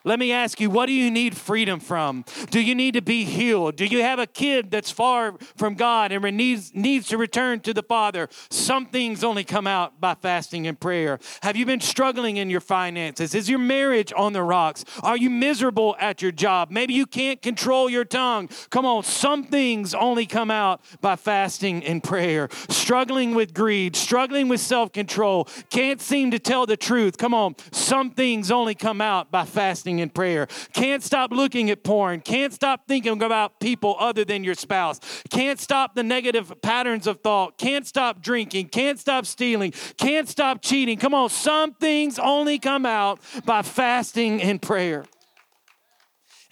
Let 0.05 0.19
me 0.19 0.31
ask 0.31 0.62
you, 0.62 0.69
what 0.69 0.85
do 0.85 0.93
you 0.93 1.09
need 1.09 1.35
freedom 1.35 1.79
from? 1.79 2.25
Do 2.51 2.62
you 2.62 2.75
need 2.75 2.93
to 2.93 3.01
be 3.01 3.25
healed? 3.25 3.75
Do 3.75 3.85
you 3.85 4.03
have 4.03 4.19
a 4.19 4.27
kid 4.27 4.69
that's 4.69 4.91
far 4.91 5.33
from 5.57 5.74
God 5.74 6.12
and 6.12 6.38
needs, 6.38 6.75
needs 6.75 7.07
to 7.07 7.17
return 7.17 7.59
to 7.62 7.74
the 7.74 7.81
Father? 7.81 8.29
Some 8.51 8.85
things 8.85 9.24
only 9.24 9.43
come 9.43 9.65
out 9.65 10.00
by 10.00 10.13
fasting 10.13 10.67
and 10.67 10.79
prayer. 10.79 11.17
Have 11.41 11.55
you 11.55 11.65
been 11.65 11.81
struggling 11.81 12.38
in 12.38 12.51
your 12.51 12.62
finances? 12.62 13.33
Is 13.33 13.50
your 13.50 13.57
marriage 13.57 14.13
on 14.15 14.33
the 14.33 14.43
rocks? 14.43 14.85
Are 15.01 15.17
you 15.17 15.31
miserable 15.31 15.95
at 16.00 16.21
your 16.21 16.31
job? 16.31 16.69
Maybe 16.69 16.93
you 16.93 17.07
can't 17.07 17.41
control 17.41 17.89
your 17.89 18.05
tongue. 18.05 18.47
Come 18.69 18.85
on, 18.85 19.03
some 19.03 19.43
things 19.43 19.95
only 19.95 20.27
come 20.27 20.51
out 20.51 20.81
by 21.01 21.15
fasting 21.15 21.83
and 21.83 22.03
prayer. 22.03 22.50
Struggling 22.69 23.33
with 23.33 23.55
greed, 23.55 23.95
struggling 23.95 24.50
with 24.50 24.59
self 24.59 24.93
control, 24.93 25.45
can't 25.71 26.00
seem 26.00 26.29
to 26.29 26.38
tell 26.38 26.67
the 26.67 26.77
truth. 26.77 27.17
Come 27.17 27.33
on, 27.33 27.55
some 27.71 28.12
things 28.12 28.51
only 28.51 28.75
come 28.75 29.01
out 29.01 29.31
by 29.31 29.45
fasting 29.45 29.95
and 30.02 30.14
prayer. 30.14 30.48
Can't 30.74 31.04
stop 31.04 31.32
looking 31.32 31.70
at 31.70 31.84
porn. 31.84 32.22
Can't 32.22 32.54
stop 32.54 32.88
thinking 32.88 33.22
about 33.22 33.60
people 33.60 33.96
other 34.00 34.25
than 34.25 34.44
your 34.44 34.56
spouse. 34.56 35.00
Can't 35.30 35.60
stop 35.60 35.96
the 35.96 36.04
negative 36.04 36.54
patterns 36.62 37.08
of 37.08 37.22
thought. 37.22 37.58
Can't 37.58 37.86
stop 37.86 38.22
drinking. 38.22 38.70
Can't 38.70 39.00
stop 39.00 39.25
stealing. 39.25 39.74
Can't 39.98 40.28
stop 40.28 40.62
cheating. 40.62 40.98
Come 40.98 41.14
on, 41.14 41.30
some 41.30 41.74
things 41.74 42.20
only 42.20 42.60
come 42.60 42.86
out 42.86 43.20
by 43.46 43.62
fasting 43.62 44.42
and 44.42 44.62
prayer. 44.62 45.06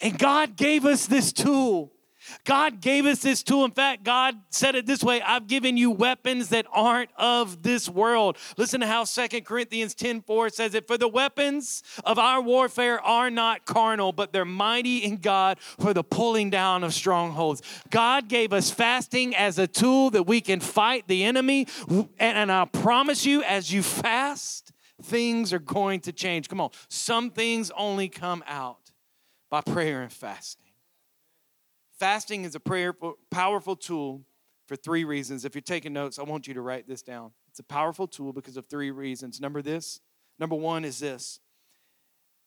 And 0.02 0.18
God 0.20 0.58
gave 0.58 0.86
us 0.86 1.08
this 1.08 1.32
tool 1.32 1.92
God 2.44 2.82
gave 2.82 3.06
us 3.06 3.22
this 3.22 3.44
tool. 3.44 3.66
In 3.66 3.72
fact, 3.72 4.04
God 4.04 4.36
said 4.50 4.76
it 4.76 4.86
this 4.86 5.04
way 5.04 5.22
I've 5.22 5.48
given 5.48 5.78
you 5.78 5.92
weapons 5.92 6.50
that 6.50 6.66
aren't 6.72 7.10
of 7.18 7.64
this 7.64 7.90
world. 7.90 8.38
Listen 8.58 8.82
to 8.82 8.88
how 8.88 9.04
Second 9.04 9.46
Corinthians 9.46 9.94
10 9.96 10.22
4 10.22 10.50
says 10.50 10.74
it 10.74 10.88
For 10.88 10.98
the 10.98 11.08
weapons 11.08 11.84
of 12.06 12.18
our 12.20 12.42
warfare 12.42 13.02
are 13.02 13.30
not 13.30 13.66
carnal, 13.66 14.12
but 14.12 14.34
they're 14.34 14.46
mighty 14.46 15.00
in 15.00 15.18
God 15.18 15.60
for 15.60 15.94
the 15.94 16.04
pulling 16.04 16.50
down 16.50 16.84
of 16.84 16.94
strongholds. 16.94 17.62
God 17.90 18.28
gave 18.28 18.54
us 18.54 18.72
fasting 18.72 19.36
as 19.36 19.60
a 19.60 19.68
tool 19.68 20.10
that 20.12 20.24
we 20.24 20.42
can 20.42 20.60
fight 20.60 21.08
the 21.08 21.24
enemy. 21.24 21.68
And 22.20 22.52
I 22.52 22.66
promise 22.66 23.26
you, 23.26 23.44
as 23.44 23.72
you 23.72 23.84
fast, 23.84 24.72
things 25.02 25.54
are 25.54 25.60
going 25.60 26.00
to 26.02 26.12
change. 26.12 26.50
Come 26.50 26.62
on, 26.62 26.70
some 26.88 27.30
things 27.30 27.72
only 27.78 28.10
come 28.10 28.44
out 28.48 28.92
by 29.50 29.62
prayer 29.62 30.02
and 30.02 30.12
fasting. 30.12 30.63
Fasting 32.00 32.44
is 32.44 32.56
a 32.56 32.60
prayerful, 32.60 33.18
powerful 33.30 33.76
tool 33.76 34.24
for 34.68 34.76
three 34.76 35.04
reasons. 35.04 35.46
If 35.46 35.56
you're 35.56 35.62
taking 35.62 35.94
notes, 35.94 36.18
I 36.18 36.24
want 36.24 36.48
you 36.48 36.54
to 36.56 36.62
write 36.62 36.88
this 36.88 37.02
down. 37.02 37.32
It's 37.50 37.60
a 37.60 37.64
powerful 37.64 38.08
tool 38.08 38.34
because 38.34 38.58
of 38.58 38.66
three 38.66 38.92
reasons. 38.92 39.40
Number 39.40 39.62
this, 39.62 40.00
number 40.40 40.56
one 40.56 40.86
is 40.86 41.00
this. 41.00 41.40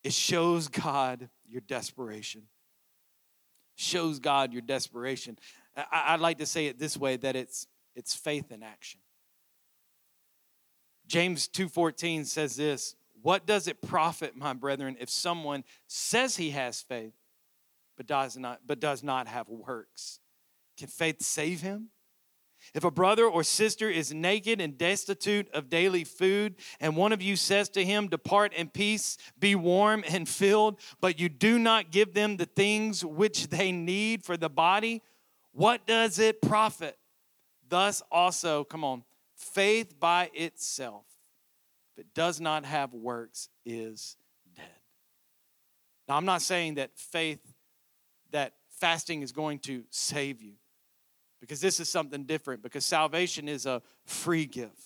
It 0.02 0.12
shows 0.12 0.68
God 0.68 1.28
your 1.46 1.60
desperation. 1.60 2.42
Shows 3.76 4.18
God 4.18 4.52
your 4.52 4.62
desperation. 4.62 5.38
I'd 5.92 6.20
like 6.20 6.38
to 6.38 6.46
say 6.46 6.66
it 6.66 6.78
this 6.78 6.96
way 6.96 7.16
that 7.16 7.36
it's 7.36 7.66
it's 7.94 8.14
faith 8.14 8.50
in 8.50 8.62
action. 8.62 9.00
James 11.06 11.48
2:14 11.48 12.24
says 12.24 12.56
this, 12.56 12.96
"What 13.20 13.46
does 13.46 13.68
it 13.68 13.80
profit, 13.80 14.34
my 14.36 14.54
brethren, 14.54 14.96
if 14.98 15.10
someone 15.10 15.64
says 15.86 16.36
he 16.36 16.50
has 16.50 16.80
faith 16.80 17.14
but 17.96 18.06
does 18.06 18.36
not, 18.36 18.60
but 18.66 18.80
does 18.80 19.02
not 19.02 19.26
have 19.26 19.48
works. 19.48 20.20
Can 20.76 20.88
faith 20.88 21.22
save 21.22 21.62
him? 21.62 21.90
If 22.74 22.84
a 22.84 22.90
brother 22.90 23.26
or 23.26 23.42
sister 23.44 23.88
is 23.88 24.12
naked 24.12 24.60
and 24.60 24.76
destitute 24.76 25.48
of 25.52 25.70
daily 25.70 26.04
food, 26.04 26.56
and 26.80 26.96
one 26.96 27.12
of 27.12 27.22
you 27.22 27.36
says 27.36 27.68
to 27.70 27.84
him, 27.84 28.08
Depart 28.08 28.52
in 28.54 28.68
peace, 28.68 29.16
be 29.38 29.54
warm 29.54 30.04
and 30.08 30.28
filled, 30.28 30.80
but 31.00 31.20
you 31.20 31.28
do 31.28 31.58
not 31.58 31.90
give 31.90 32.14
them 32.14 32.36
the 32.36 32.46
things 32.46 33.04
which 33.04 33.48
they 33.48 33.72
need 33.72 34.24
for 34.24 34.36
the 34.36 34.48
body, 34.48 35.02
what 35.52 35.86
does 35.86 36.18
it 36.18 36.42
profit? 36.42 36.98
Thus 37.68 38.02
also, 38.10 38.64
come 38.64 38.84
on, 38.84 39.04
faith 39.36 39.98
by 39.98 40.30
itself, 40.34 41.06
if 41.92 42.04
it 42.04 42.14
does 42.14 42.40
not 42.40 42.64
have 42.64 42.92
works, 42.92 43.48
is 43.64 44.16
dead. 44.54 44.64
Now, 46.08 46.16
I'm 46.16 46.26
not 46.26 46.42
saying 46.42 46.74
that 46.74 46.96
faith 46.96 47.40
fasting 48.80 49.22
is 49.22 49.32
going 49.32 49.58
to 49.60 49.84
save 49.90 50.42
you. 50.42 50.54
Because 51.40 51.60
this 51.60 51.80
is 51.80 51.88
something 51.88 52.24
different, 52.24 52.62
because 52.62 52.84
salvation 52.84 53.48
is 53.48 53.66
a 53.66 53.82
free 54.04 54.46
gift. 54.46 54.80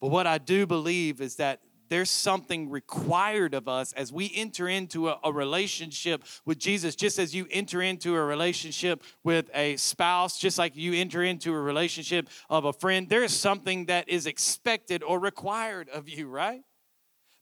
But 0.00 0.08
what 0.08 0.26
I 0.26 0.38
do 0.38 0.66
believe 0.66 1.20
is 1.20 1.36
that 1.36 1.60
there's 1.88 2.10
something 2.10 2.68
required 2.68 3.54
of 3.54 3.68
us 3.68 3.92
as 3.92 4.12
we 4.12 4.32
enter 4.34 4.68
into 4.68 5.08
a, 5.08 5.20
a, 5.22 5.32
relationship 5.32 6.24
with 6.44 6.58
Jesus, 6.58 6.96
just 6.96 7.18
as 7.18 7.34
you 7.34 7.46
enter 7.50 7.80
into 7.80 8.16
a 8.16 8.24
relationship 8.24 9.02
with 9.22 9.48
a 9.54 9.76
spouse, 9.76 10.38
just 10.38 10.58
like 10.58 10.76
you 10.76 10.94
enter 10.94 11.22
into 11.22 11.52
a 11.52 11.60
relationship 11.60 12.28
of 12.50 12.64
a 12.64 12.72
friend, 12.72 13.08
there 13.08 13.22
is 13.22 13.32
something 13.32 13.86
that 13.86 14.08
is 14.08 14.26
expected 14.26 15.02
or 15.02 15.20
required 15.20 15.88
of 15.88 16.08
you, 16.08 16.26
right? 16.26 16.62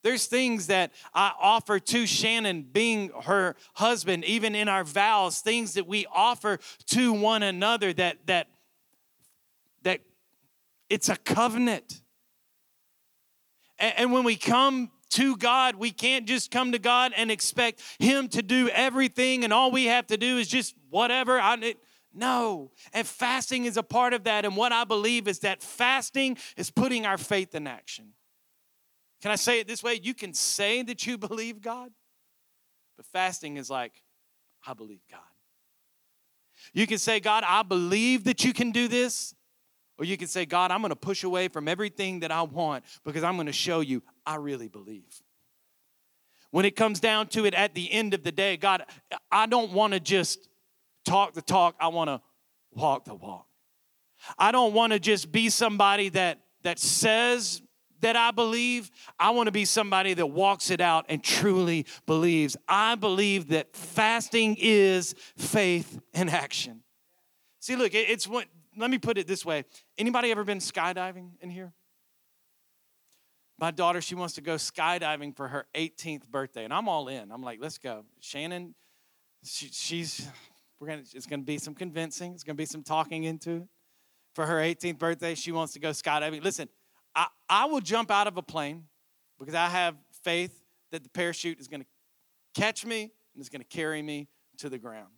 There's 0.05 0.27
things 0.27 0.67
that 0.67 0.93
I 1.15 1.33
offer 1.41 1.81
to 1.81 2.07
Shannon, 2.07 2.69
being 2.71 3.11
her 3.25 3.57
husband, 3.73 4.27
even 4.27 4.55
in 4.55 4.69
our 4.69 4.85
vows, 4.85 5.41
things 5.41 5.75
that 5.75 5.87
we 5.87 6.05
offer 6.15 6.61
to 6.89 7.13
one 7.15 7.43
another 7.43 7.91
that 7.95 8.19
that 8.27 8.49
that 9.83 10.03
it's 10.91 11.09
a 11.09 11.17
covenant. 11.17 12.03
And, 13.79 13.95
and 13.97 14.13
when 14.13 14.25
we 14.25 14.37
come 14.37 14.91
to 15.13 15.39
God, 15.39 15.77
we 15.77 15.91
can't 15.91 16.27
just 16.27 16.51
come 16.51 16.73
to 16.73 16.79
God 16.79 17.15
and 17.17 17.31
expect 17.31 17.81
Him 17.99 18.29
to 18.29 18.43
do 18.43 18.69
everything, 18.69 19.43
and 19.43 19.55
all 19.55 19.71
we 19.71 19.87
have 19.87 20.07
to 20.09 20.19
do 20.19 20.37
is 20.37 20.49
just 20.49 20.75
whatever. 20.91 21.41
I, 21.41 21.77
no. 22.13 22.73
And 22.93 23.07
fasting 23.07 23.65
is 23.65 23.79
a 23.79 23.83
part 23.83 24.13
of 24.13 24.25
that. 24.25 24.45
And 24.45 24.55
what 24.55 24.71
I 24.71 24.85
believe 24.85 25.27
is 25.29 25.39
that 25.41 25.63
fasting 25.63 26.37
is 26.59 26.71
putting 26.71 27.07
our 27.07 27.17
faith 27.17 27.55
in 27.55 27.67
action. 27.67 28.13
Can 29.25 29.31
I 29.31 29.37
say 29.37 29.59
it 29.59 29.67
this 29.67 29.83
way? 29.83 29.99
You 30.03 30.13
can 30.13 30.35
say 30.35 30.83
that 30.83 31.07
you 31.07 31.17
believe 31.29 31.63
God, 31.63 31.91
but 32.95 33.07
fasting 33.07 33.57
is 33.57 33.71
like, 33.71 34.03
I 34.67 34.75
believe 34.75 35.01
God. 35.11 35.21
You 36.75 36.87
can 36.87 36.99
say, 36.99 37.21
God, 37.21 37.43
I 37.47 37.63
believe 37.63 38.25
that 38.25 38.45
you 38.45 38.53
can 38.53 38.71
do 38.71 38.87
this. 38.87 39.35
Or 39.97 40.05
you 40.05 40.19
can 40.19 40.29
say, 40.29 40.45
God, 40.45 40.71
I'm 40.71 40.83
going 40.83 40.91
to 40.91 40.97
push 40.97 41.25
away 41.25 41.49
from 41.49 41.69
everything 41.69 42.21
that 42.21 42.33
I 42.33 42.43
want 42.43 42.85
because 43.03 43.25
I'm 43.25 43.37
going 43.37 43.47
to 43.47 43.53
show 43.53 43.81
you 43.81 44.03
I 44.27 44.35
really 44.35 44.69
believe. 44.69 45.23
When 46.51 46.67
it 46.67 46.77
comes 46.77 47.01
down 47.01 47.29
to 47.29 47.47
it 47.47 47.55
at 47.55 47.75
the 47.75 47.91
end 47.91 48.13
of 48.13 48.25
the 48.25 48.33
day, 48.33 48.59
God, 48.59 48.85
I 49.33 49.47
don't 49.47 49.73
want 49.73 49.95
to 49.95 50.01
just 50.01 50.51
talk 51.07 51.33
the 51.33 51.41
talk, 51.41 51.77
I 51.81 51.89
want 51.89 52.09
to 52.09 52.21
walk 52.73 53.07
the 53.07 53.15
walk. 53.15 53.47
I 54.39 54.53
don't 54.53 54.75
want 54.75 54.93
to 54.93 54.99
just 55.01 55.33
be 55.33 55.49
somebody 55.49 56.11
that 56.11 56.41
that 56.63 56.79
says 56.79 57.63
that 58.05 58.17
I 58.17 58.31
believe. 58.31 58.91
I 59.19 59.31
want 59.31 59.47
to 59.47 59.53
be 59.53 59.65
somebody 59.65 60.13
that 60.15 60.27
walks 60.27 60.71
it 60.71 60.81
out 60.81 61.07
and 61.09 61.25
truly 61.25 61.87
believes. 62.05 62.55
I 62.69 62.97
believe 62.97 63.49
that 63.49 63.75
fasting 63.75 64.57
is 64.61 65.15
faith 65.39 65.99
in 66.13 66.29
action. 66.29 66.83
See, 67.61 67.77
look, 67.77 67.95
it's 67.95 68.29
what, 68.29 68.47
let 68.77 68.91
me 68.91 68.99
put 68.99 69.17
it 69.17 69.27
this 69.27 69.43
way. 69.45 69.65
Anybody 69.97 70.31
ever 70.31 70.45
been 70.45 70.59
skydiving 70.59 71.31
in 71.41 71.49
here? 71.49 71.73
my 73.59 73.71
daughter, 73.71 74.01
she 74.01 74.15
wants 74.15 74.35
to 74.35 74.41
go 74.41 74.57
skydiving 74.57 75.35
for 75.35 75.49
her 75.49 75.65
18th 75.75 76.29
birthday, 76.29 76.65
and 76.65 76.75
I'm 76.75 76.89
all 76.89 77.09
in. 77.09 77.31
I'm 77.31 77.43
like, 77.43 77.61
let's 77.63 77.79
go. 77.79 78.05
Shannon, 78.21 78.75
she, 79.45 79.69
she's, 79.69 80.29
we're 80.81 80.89
gonna, 80.89 81.03
it's 81.15 81.27
gonna 81.27 81.43
be 81.43 81.59
some 81.59 81.75
convincing. 81.75 82.33
It's 82.35 82.43
gonna 82.43 82.57
be 82.57 82.67
some 82.67 82.83
talking 82.83 83.25
into 83.25 83.51
it. 83.59 83.69
For 84.35 84.45
her 84.45 84.57
18th 84.57 84.99
birthday, 84.99 85.35
she 85.37 85.53
wants 85.53 85.73
to 85.75 85.79
go 85.79 85.91
skydiving. 85.91 86.43
Listen, 86.43 86.69
I, 87.15 87.27
I 87.49 87.65
will 87.67 87.81
jump 87.81 88.11
out 88.11 88.27
of 88.27 88.37
a 88.37 88.43
plane 88.43 88.85
because 89.39 89.55
I 89.55 89.69
have 89.69 89.97
faith 90.23 90.63
that 90.91 91.03
the 91.03 91.11
parachute 91.11 91.61
is 91.61 91.69
gonna 91.69 91.87
catch 92.55 92.85
me 92.85 93.03
and 93.03 93.41
it's 93.41 93.49
gonna 93.49 93.65
carry 93.65 94.03
me 94.03 94.29
to 94.59 94.69
the 94.69 94.79
ground. 94.79 95.13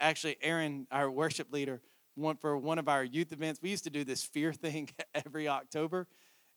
Actually, 0.00 0.36
Aaron, 0.42 0.86
our 0.90 1.10
worship 1.10 1.52
leader, 1.52 1.80
went 2.16 2.40
for 2.40 2.56
one 2.56 2.78
of 2.78 2.88
our 2.88 3.04
youth 3.04 3.32
events. 3.32 3.60
We 3.62 3.70
used 3.70 3.84
to 3.84 3.90
do 3.90 4.04
this 4.04 4.22
fear 4.22 4.52
thing 4.52 4.88
every 5.14 5.48
October 5.48 6.06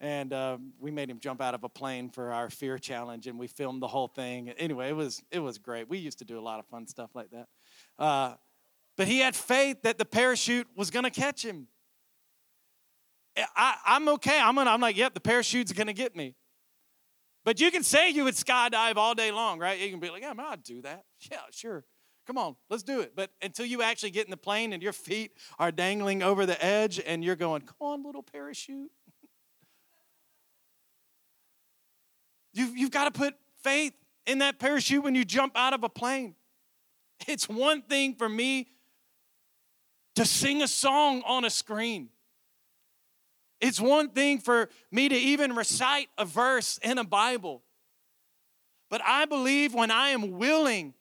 and 0.01 0.33
um, 0.33 0.73
we 0.79 0.89
made 0.89 1.09
him 1.09 1.19
jump 1.19 1.41
out 1.41 1.53
of 1.53 1.63
a 1.63 1.69
plane 1.69 2.09
for 2.09 2.33
our 2.33 2.49
fear 2.49 2.79
challenge 2.79 3.27
and 3.27 3.37
we 3.37 3.47
filmed 3.47 3.81
the 3.81 3.87
whole 3.87 4.07
thing 4.07 4.49
anyway 4.49 4.89
it 4.89 4.95
was 4.95 5.23
it 5.31 5.39
was 5.39 5.57
great 5.57 5.87
we 5.87 5.97
used 5.97 6.19
to 6.19 6.25
do 6.25 6.37
a 6.37 6.41
lot 6.41 6.59
of 6.59 6.65
fun 6.65 6.87
stuff 6.87 7.11
like 7.13 7.29
that 7.29 7.47
uh, 7.99 8.33
but 8.97 9.07
he 9.07 9.19
had 9.19 9.35
faith 9.35 9.83
that 9.83 9.97
the 9.97 10.05
parachute 10.05 10.67
was 10.75 10.89
going 10.89 11.05
to 11.05 11.11
catch 11.11 11.45
him 11.45 11.67
I, 13.37 13.75
i'm 13.85 14.09
okay 14.09 14.39
i'm 14.39 14.55
gonna 14.55 14.69
i'm 14.69 14.81
like 14.81 14.97
yep 14.97 15.13
the 15.13 15.19
parachute's 15.19 15.71
going 15.71 15.87
to 15.87 15.93
get 15.93 16.15
me 16.15 16.35
but 17.43 17.59
you 17.59 17.71
can 17.71 17.83
say 17.83 18.09
you 18.09 18.25
would 18.25 18.35
skydive 18.35 18.97
all 18.97 19.15
day 19.15 19.31
long 19.31 19.59
right 19.59 19.79
you 19.79 19.89
can 19.89 19.99
be 19.99 20.09
like 20.09 20.21
yeah 20.21 20.33
man, 20.33 20.47
i'd 20.49 20.63
do 20.63 20.81
that 20.81 21.05
yeah 21.29 21.39
sure 21.51 21.85
Come 22.27 22.37
on, 22.37 22.55
let's 22.69 22.83
do 22.83 23.01
it. 23.01 23.13
But 23.15 23.31
until 23.41 23.65
you 23.65 23.81
actually 23.81 24.11
get 24.11 24.25
in 24.25 24.31
the 24.31 24.37
plane 24.37 24.73
and 24.73 24.83
your 24.83 24.93
feet 24.93 25.31
are 25.57 25.71
dangling 25.71 26.21
over 26.21 26.45
the 26.45 26.63
edge 26.63 26.99
and 27.05 27.23
you're 27.23 27.35
going, 27.35 27.61
come 27.61 27.75
on, 27.79 28.03
little 28.03 28.23
parachute. 28.23 28.91
You've, 32.53 32.77
you've 32.77 32.91
got 32.91 33.05
to 33.05 33.17
put 33.17 33.35
faith 33.63 33.93
in 34.25 34.39
that 34.39 34.59
parachute 34.59 35.03
when 35.03 35.15
you 35.15 35.23
jump 35.23 35.53
out 35.55 35.73
of 35.73 35.83
a 35.83 35.89
plane. 35.89 36.35
It's 37.27 37.47
one 37.47 37.81
thing 37.81 38.15
for 38.15 38.27
me 38.27 38.67
to 40.15 40.25
sing 40.25 40.61
a 40.61 40.67
song 40.67 41.23
on 41.25 41.45
a 41.45 41.49
screen. 41.49 42.09
It's 43.61 43.79
one 43.79 44.09
thing 44.09 44.39
for 44.39 44.69
me 44.91 45.07
to 45.07 45.15
even 45.15 45.55
recite 45.55 46.09
a 46.17 46.25
verse 46.25 46.79
in 46.83 46.97
a 46.97 47.03
Bible. 47.03 47.61
But 48.89 49.01
I 49.05 49.25
believe 49.25 49.73
when 49.73 49.91
I 49.91 50.09
am 50.09 50.31
willing 50.31 50.95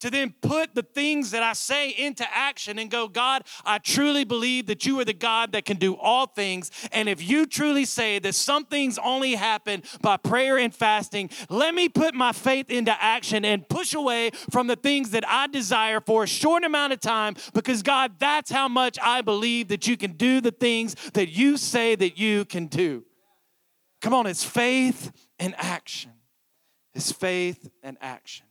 to 0.00 0.10
then 0.10 0.34
put 0.40 0.74
the 0.74 0.82
things 0.82 1.30
that 1.30 1.42
I 1.42 1.52
say 1.52 1.90
into 1.90 2.26
action 2.32 2.78
and 2.78 2.90
go, 2.90 3.08
God, 3.08 3.44
I 3.64 3.78
truly 3.78 4.24
believe 4.24 4.66
that 4.66 4.84
you 4.86 4.98
are 5.00 5.04
the 5.04 5.12
God 5.12 5.52
that 5.52 5.64
can 5.64 5.76
do 5.76 5.94
all 5.94 6.26
things. 6.26 6.70
And 6.92 7.08
if 7.08 7.26
you 7.26 7.46
truly 7.46 7.84
say 7.84 8.18
that 8.18 8.34
some 8.34 8.64
things 8.64 8.98
only 8.98 9.34
happen 9.34 9.82
by 10.00 10.16
prayer 10.16 10.58
and 10.58 10.74
fasting, 10.74 11.30
let 11.48 11.74
me 11.74 11.88
put 11.88 12.14
my 12.14 12.32
faith 12.32 12.70
into 12.70 12.94
action 13.02 13.44
and 13.44 13.68
push 13.68 13.94
away 13.94 14.30
from 14.50 14.66
the 14.66 14.76
things 14.76 15.10
that 15.10 15.24
I 15.28 15.46
desire 15.46 16.00
for 16.00 16.24
a 16.24 16.28
short 16.28 16.64
amount 16.64 16.92
of 16.92 17.00
time 17.00 17.36
because, 17.52 17.82
God, 17.82 18.12
that's 18.18 18.50
how 18.50 18.68
much 18.68 18.98
I 19.02 19.20
believe 19.20 19.68
that 19.68 19.86
you 19.86 19.96
can 19.96 20.12
do 20.12 20.40
the 20.40 20.50
things 20.50 20.94
that 21.12 21.28
you 21.28 21.56
say 21.56 21.94
that 21.94 22.18
you 22.18 22.44
can 22.44 22.66
do. 22.66 23.04
Come 24.00 24.14
on, 24.14 24.26
it's 24.26 24.44
faith 24.44 25.12
and 25.38 25.54
action. 25.58 26.12
It's 26.94 27.12
faith 27.12 27.70
and 27.82 27.98
action. 28.00 28.46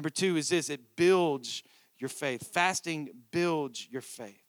Number 0.00 0.08
two 0.08 0.38
is 0.38 0.48
this 0.48 0.70
it 0.70 0.96
builds 0.96 1.62
your 1.98 2.08
faith. 2.08 2.54
Fasting 2.54 3.10
builds 3.30 3.86
your 3.90 4.00
faith. 4.00 4.40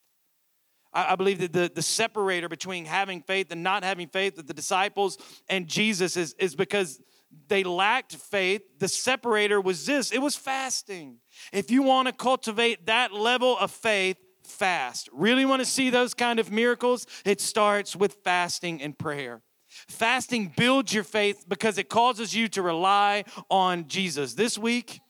I, 0.93 1.11
I 1.11 1.15
believe 1.17 1.39
that 1.39 1.51
the, 1.51 1.69
the 1.75 1.81
separator 1.81 2.47
between 2.47 2.85
having 2.85 3.21
faith 3.21 3.51
and 3.51 3.61
not 3.61 3.83
having 3.83 4.07
faith 4.07 4.37
that 4.37 4.47
the 4.47 4.53
disciples 4.53 5.17
and 5.49 5.67
Jesus 5.67 6.15
is, 6.15 6.35
is 6.39 6.55
because 6.55 7.01
they 7.49 7.65
lacked 7.65 8.15
faith. 8.15 8.61
The 8.79 8.87
separator 8.87 9.59
was 9.59 9.85
this 9.85 10.13
it 10.13 10.21
was 10.21 10.37
fasting. 10.37 11.17
If 11.51 11.69
you 11.69 11.83
want 11.83 12.07
to 12.07 12.13
cultivate 12.13 12.85
that 12.85 13.11
level 13.13 13.57
of 13.57 13.71
faith, 13.71 14.15
fast. 14.45 15.09
Really 15.11 15.43
want 15.43 15.61
to 15.61 15.65
see 15.65 15.89
those 15.89 16.13
kind 16.13 16.39
of 16.39 16.49
miracles? 16.49 17.07
It 17.25 17.41
starts 17.41 17.93
with 17.93 18.19
fasting 18.23 18.81
and 18.81 18.97
prayer. 18.97 19.41
Fasting 19.67 20.53
builds 20.55 20.93
your 20.93 21.03
faith 21.03 21.43
because 21.47 21.77
it 21.77 21.89
causes 21.89 22.33
you 22.33 22.47
to 22.49 22.61
rely 22.61 23.25
on 23.49 23.87
Jesus. 23.87 24.33
This 24.33 24.57
week, 24.57 25.01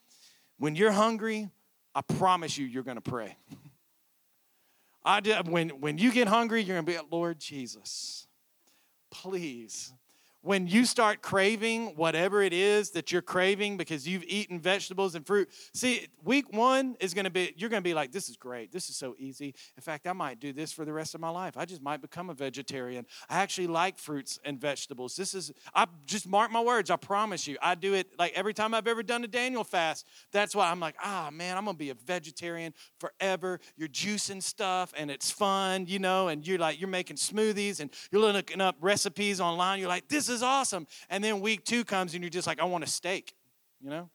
when 0.62 0.76
you're 0.76 0.91
hungry, 0.91 1.50
I 1.95 2.02
promise 2.02 2.56
you, 2.56 2.67
you're 2.67 2.84
going 2.84 2.97
to 2.97 3.02
pray. 3.02 3.36
I 5.04 5.19
did, 5.19 5.47
when, 5.47 5.69
when 5.69 5.97
you 5.97 6.12
get 6.12 6.28
hungry, 6.28 6.62
you're 6.62 6.80
going 6.80 6.86
to 6.86 7.04
be, 7.04 7.08
Lord 7.10 7.39
Jesus, 7.39 8.28
please 9.10 9.91
when 10.42 10.68
you 10.68 10.86
start 10.86 11.22
craving 11.22 11.88
whatever 11.96 12.42
it 12.42 12.54
is 12.54 12.92
that 12.92 13.12
you're 13.12 13.22
craving 13.22 13.78
because 13.78 14.08
you've 14.08 14.24
eaten 14.24 14.60
vegetables 14.60 15.14
and 15.16 15.26
fruit 15.26 15.50
see 15.74 16.08
week 16.24 16.52
one 16.52 16.96
is 17.00 17.14
going 17.14 17.26
to 17.26 17.32
be 17.32 17.54
you're 17.58 17.70
going 17.70 17.82
to 17.82 17.88
be 17.88 17.94
like 17.94 18.12
this 18.12 18.30
is 18.30 18.38
great. 18.38 18.72
This 18.72 18.90
is 18.90 18.96
so 18.96 19.16
easy. 19.20 19.54
In 19.76 19.82
fact 19.82 20.08
i 20.08 20.14
might 20.14 20.40
do 20.40 20.52
this 20.54 20.72
for 20.72 20.86
the 20.86 20.94
rest 20.94 21.14
of 21.16 21.22
my 21.22 21.30
life. 21.30 21.58
I 21.58 21.66
just 21.66 21.82
might 21.82 22.02
become 22.02 22.30
a 22.30 22.34
vegetarian. 22.34 23.06
I 23.30 23.38
actually 23.38 23.68
like 23.68 23.98
fruits 23.98 24.40
and 24.44 24.60
vegetables. 24.60 25.16
This 25.16 25.34
is 25.34 25.52
i 25.76 25.86
just 26.06 26.28
mark 26.28 26.52
my 26.52 26.62
words. 26.62 26.90
I 26.90 26.96
promise 26.96 27.48
you 27.48 27.58
i 27.62 27.76
do 27.76 27.94
it 27.94 28.08
like 28.18 28.34
every 28.34 28.54
time 28.54 28.74
i've 28.74 28.88
ever 28.88 29.04
done 29.04 29.24
a 29.24 29.28
daniel 29.28 29.64
fast 29.64 30.06
that's 30.32 30.56
why 30.56 30.70
i'm 30.72 30.80
like 30.80 30.96
ah 31.04 31.28
oh, 31.28 31.32
man 31.32 31.58
i'm 31.58 31.66
going 31.66 31.76
to 31.76 31.80
be 31.80 31.90
a 31.90 31.96
vegetarian 31.96 32.74
forever. 33.00 33.60
You're 33.78 33.90
juicing 33.90 34.42
stuff 34.42 34.94
and 34.98 35.12
it's 35.12 35.30
fun 35.30 35.86
you 35.88 36.00
know 36.00 36.30
and 36.30 36.46
you're 36.48 36.58
like 36.58 36.80
you're 36.80 36.90
making 36.90 37.18
smoothies 37.18 37.80
and 37.80 37.92
you're 38.12 38.22
looking 38.22 38.62
up 38.62 38.76
recipes 38.80 39.40
online. 39.40 39.80
You're 39.80 39.90
like 39.90 40.08
this 40.08 40.31
is 40.32 40.41
awesome. 40.41 40.88
And 41.10 41.24
then 41.24 41.39
week 41.41 41.65
two 41.65 41.84
comes 41.84 42.13
and 42.13 42.24
you're 42.24 42.30
just 42.30 42.48
like, 42.48 42.60
I 42.60 42.65
want 42.65 42.84
a 42.84 42.88
steak, 42.88 43.36
you 43.80 43.89
know? 43.89 44.10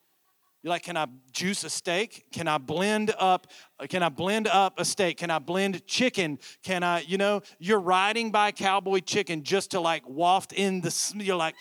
You're 0.62 0.70
like, 0.70 0.83
can 0.83 0.96
I 0.96 1.07
juice 1.33 1.62
a 1.62 1.70
steak? 1.70 2.24
Can 2.33 2.48
I 2.48 2.59
blend 2.59 3.14
up? 3.20 3.46
Can 3.88 4.02
I 4.02 4.09
blend 4.09 4.48
up 4.48 4.81
a 4.81 4.85
steak? 4.85 5.18
Can 5.18 5.31
I 5.31 5.38
blend 5.38 5.87
chicken? 5.87 6.40
Can 6.64 6.83
I, 6.83 7.02
you 7.02 7.18
know, 7.18 7.42
you're 7.61 7.79
riding 7.79 8.33
by 8.33 8.50
cowboy 8.50 8.98
chicken 8.98 9.44
just 9.44 9.70
to 9.72 9.81
like 9.81 10.02
waft 10.09 10.52
in 10.52 10.81
the, 10.81 11.14
you're 11.18 11.37
like, 11.37 11.55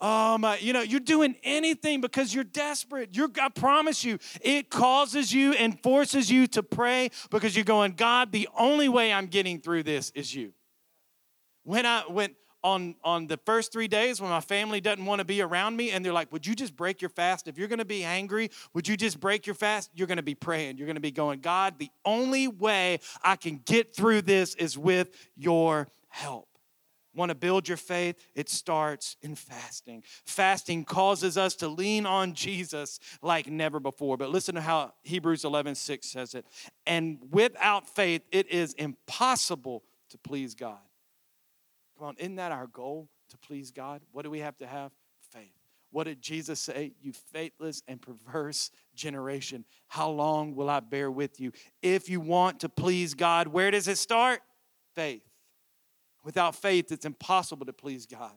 oh 0.00 0.38
my, 0.38 0.58
you 0.58 0.72
know, 0.72 0.82
you're 0.82 1.00
doing 1.00 1.34
anything 1.42 2.00
because 2.00 2.32
you're 2.32 2.44
desperate. 2.44 3.16
You're, 3.16 3.30
I 3.40 3.48
promise 3.48 4.04
you, 4.04 4.18
it 4.42 4.70
causes 4.70 5.32
you 5.32 5.52
and 5.54 5.82
forces 5.82 6.30
you 6.30 6.46
to 6.48 6.62
pray 6.62 7.10
because 7.30 7.56
you're 7.56 7.64
going, 7.64 7.92
God, 7.92 8.30
the 8.30 8.48
only 8.56 8.88
way 8.88 9.12
I'm 9.12 9.26
getting 9.26 9.60
through 9.60 9.82
this 9.82 10.10
is 10.14 10.32
you. 10.32 10.52
When 11.64 11.84
I, 11.84 12.02
when, 12.08 12.36
on, 12.62 12.94
on 13.02 13.26
the 13.26 13.38
first 13.38 13.72
three 13.72 13.88
days 13.88 14.20
when 14.20 14.30
my 14.30 14.40
family 14.40 14.80
doesn't 14.80 15.04
want 15.04 15.20
to 15.20 15.24
be 15.24 15.40
around 15.40 15.76
me 15.76 15.90
and 15.90 16.04
they're 16.04 16.12
like, 16.12 16.30
Would 16.32 16.46
you 16.46 16.54
just 16.54 16.76
break 16.76 17.00
your 17.00 17.08
fast? 17.08 17.48
If 17.48 17.58
you're 17.58 17.68
going 17.68 17.78
to 17.78 17.84
be 17.84 18.04
angry, 18.04 18.50
would 18.74 18.86
you 18.86 18.96
just 18.96 19.20
break 19.20 19.46
your 19.46 19.54
fast? 19.54 19.90
You're 19.94 20.06
going 20.06 20.16
to 20.16 20.22
be 20.22 20.34
praying. 20.34 20.78
You're 20.78 20.86
going 20.86 20.96
to 20.96 21.00
be 21.00 21.10
going, 21.10 21.40
God, 21.40 21.78
the 21.78 21.90
only 22.04 22.48
way 22.48 23.00
I 23.22 23.36
can 23.36 23.60
get 23.64 23.94
through 23.94 24.22
this 24.22 24.54
is 24.54 24.76
with 24.76 25.10
your 25.36 25.88
help. 26.08 26.48
Want 27.14 27.30
to 27.30 27.34
build 27.34 27.66
your 27.66 27.76
faith? 27.76 28.16
It 28.36 28.48
starts 28.48 29.16
in 29.20 29.34
fasting. 29.34 30.04
Fasting 30.24 30.84
causes 30.84 31.36
us 31.36 31.56
to 31.56 31.68
lean 31.68 32.06
on 32.06 32.34
Jesus 32.34 33.00
like 33.20 33.48
never 33.48 33.80
before. 33.80 34.16
But 34.16 34.30
listen 34.30 34.54
to 34.54 34.60
how 34.60 34.92
Hebrews 35.02 35.44
11 35.44 35.74
6 35.74 36.06
says 36.06 36.34
it. 36.34 36.46
And 36.86 37.18
without 37.30 37.88
faith, 37.88 38.22
it 38.30 38.48
is 38.48 38.74
impossible 38.74 39.82
to 40.10 40.18
please 40.18 40.54
God. 40.54 40.78
Come 42.00 42.08
on, 42.08 42.16
isn't 42.16 42.36
that 42.36 42.50
our 42.50 42.66
goal 42.66 43.10
to 43.28 43.36
please 43.36 43.70
God? 43.70 44.00
What 44.10 44.22
do 44.22 44.30
we 44.30 44.38
have 44.38 44.56
to 44.56 44.66
have? 44.66 44.90
Faith. 45.34 45.52
What 45.90 46.04
did 46.04 46.22
Jesus 46.22 46.58
say? 46.58 46.92
You 47.02 47.12
faithless 47.12 47.82
and 47.86 48.00
perverse 48.00 48.70
generation, 48.94 49.66
how 49.86 50.08
long 50.08 50.56
will 50.56 50.70
I 50.70 50.80
bear 50.80 51.10
with 51.10 51.38
you? 51.38 51.52
If 51.82 52.08
you 52.08 52.22
want 52.22 52.60
to 52.60 52.70
please 52.70 53.12
God, 53.12 53.48
where 53.48 53.70
does 53.70 53.86
it 53.86 53.98
start? 53.98 54.40
Faith. 54.94 55.20
Without 56.24 56.54
faith, 56.54 56.90
it's 56.90 57.04
impossible 57.04 57.66
to 57.66 57.72
please 57.74 58.06
God. 58.06 58.32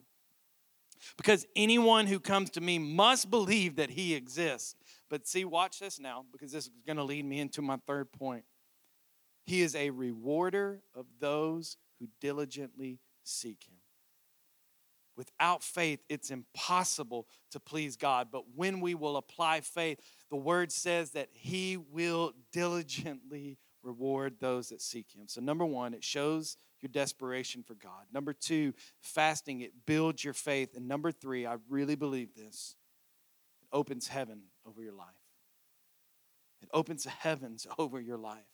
Because 1.15 1.45
anyone 1.55 2.07
who 2.07 2.19
comes 2.19 2.49
to 2.51 2.61
me 2.61 2.79
must 2.79 3.29
believe 3.29 3.77
that 3.77 3.91
he 3.91 4.13
exists. 4.13 4.75
But 5.09 5.25
see, 5.25 5.45
watch 5.45 5.79
this 5.79 6.01
now, 6.01 6.25
because 6.33 6.51
this 6.51 6.65
is 6.65 6.71
going 6.85 6.97
to 6.97 7.03
lead 7.03 7.23
me 7.23 7.39
into 7.39 7.61
my 7.61 7.77
third 7.87 8.11
point. 8.11 8.43
He 9.45 9.61
is 9.61 9.73
a 9.73 9.89
rewarder 9.89 10.81
of 10.93 11.05
those 11.21 11.77
who 11.99 12.09
diligently 12.19 12.99
seek 13.27 13.63
Him. 13.67 13.75
Without 15.15 15.63
faith, 15.63 15.99
it's 16.09 16.31
impossible 16.31 17.27
to 17.51 17.59
please 17.59 17.95
God. 17.95 18.29
But 18.31 18.43
when 18.55 18.79
we 18.79 18.95
will 18.95 19.17
apply 19.17 19.61
faith, 19.61 19.99
the 20.29 20.37
word 20.37 20.71
says 20.71 21.11
that 21.11 21.29
He 21.33 21.77
will 21.77 22.33
diligently 22.51 23.57
reward 23.83 24.37
those 24.39 24.69
that 24.69 24.81
seek 24.81 25.13
Him. 25.15 25.27
So, 25.27 25.41
number 25.41 25.65
one, 25.65 25.93
it 25.93 26.03
shows 26.03 26.57
your 26.81 26.89
desperation 26.89 27.63
for 27.63 27.75
God. 27.75 28.05
Number 28.11 28.33
two, 28.33 28.73
fasting, 29.01 29.61
it 29.61 29.85
builds 29.85 30.23
your 30.23 30.33
faith. 30.33 30.75
And 30.75 30.87
number 30.87 31.11
three, 31.11 31.45
I 31.45 31.57
really 31.69 31.95
believe 31.95 32.33
this 32.35 32.75
it 33.61 33.67
opens 33.71 34.07
heaven 34.07 34.43
over 34.65 34.81
your 34.81 34.93
life. 34.93 35.07
It 36.61 36.69
opens 36.73 37.03
the 37.03 37.11
heavens 37.11 37.67
over 37.77 37.99
your 37.99 38.17
life. 38.17 38.52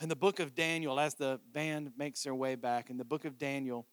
In 0.00 0.08
the 0.08 0.16
book 0.16 0.40
of 0.40 0.54
Daniel, 0.54 0.98
as 0.98 1.14
the 1.14 1.40
band 1.52 1.92
makes 1.94 2.22
their 2.22 2.34
way 2.34 2.54
back, 2.54 2.88
in 2.88 2.96
the 2.96 3.04
book 3.04 3.26
of 3.26 3.36
Daniel, 3.36 3.86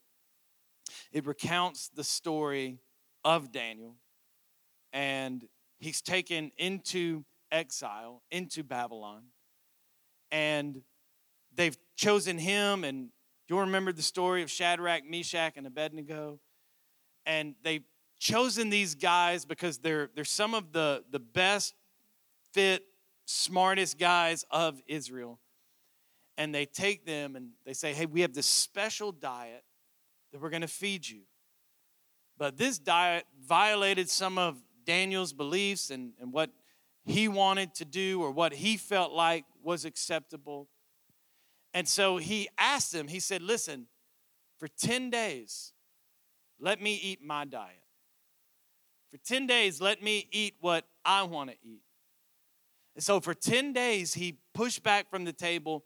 It 1.11 1.25
recounts 1.25 1.89
the 1.89 2.03
story 2.03 2.79
of 3.23 3.51
Daniel, 3.51 3.95
and 4.93 5.45
he's 5.79 6.01
taken 6.01 6.51
into 6.57 7.25
exile, 7.51 8.21
into 8.31 8.63
Babylon, 8.63 9.23
and 10.31 10.81
they've 11.53 11.77
chosen 11.95 12.37
him. 12.37 12.83
And 12.83 13.09
you'll 13.47 13.61
remember 13.61 13.91
the 13.91 14.01
story 14.01 14.43
of 14.43 14.51
Shadrach, 14.51 15.03
Meshach, 15.05 15.53
and 15.55 15.67
Abednego. 15.67 16.39
And 17.25 17.55
they've 17.63 17.83
chosen 18.19 18.69
these 18.69 18.95
guys 18.95 19.45
because 19.45 19.79
they're, 19.79 20.09
they're 20.15 20.25
some 20.25 20.53
of 20.53 20.71
the, 20.71 21.03
the 21.11 21.19
best 21.19 21.75
fit, 22.53 22.83
smartest 23.25 23.97
guys 23.97 24.45
of 24.49 24.81
Israel. 24.87 25.39
And 26.37 26.53
they 26.53 26.65
take 26.65 27.05
them 27.05 27.35
and 27.35 27.49
they 27.65 27.73
say, 27.73 27.93
hey, 27.93 28.05
we 28.05 28.21
have 28.21 28.33
this 28.33 28.45
special 28.45 29.11
diet 29.11 29.63
that 30.31 30.41
we're 30.41 30.51
going 30.51 30.61
to 30.61 30.67
feed 30.67 31.07
you. 31.07 31.21
But 32.37 32.57
this 32.57 32.77
diet 32.77 33.25
violated 33.43 34.09
some 34.09 34.37
of 34.37 34.57
Daniel's 34.85 35.33
beliefs 35.33 35.89
and, 35.89 36.13
and 36.21 36.31
what 36.31 36.51
he 37.05 37.27
wanted 37.27 37.73
to 37.75 37.85
do 37.85 38.21
or 38.21 38.31
what 38.31 38.53
he 38.53 38.77
felt 38.77 39.11
like 39.11 39.45
was 39.63 39.85
acceptable. 39.85 40.67
And 41.73 41.87
so 41.87 42.17
he 42.17 42.47
asked 42.57 42.91
them, 42.91 43.07
he 43.07 43.19
said, 43.19 43.41
Listen, 43.41 43.87
for 44.59 44.67
10 44.67 45.09
days, 45.09 45.73
let 46.59 46.81
me 46.81 46.99
eat 47.01 47.21
my 47.21 47.45
diet. 47.45 47.83
For 49.11 49.17
10 49.17 49.47
days, 49.47 49.79
let 49.79 50.01
me 50.03 50.27
eat 50.31 50.55
what 50.59 50.85
I 51.05 51.23
want 51.23 51.49
to 51.51 51.55
eat. 51.63 51.81
And 52.95 53.03
so 53.03 53.19
for 53.19 53.33
10 53.33 53.73
days, 53.73 54.15
he 54.15 54.39
pushed 54.53 54.83
back 54.83 55.09
from 55.09 55.23
the 55.23 55.33
table 55.33 55.85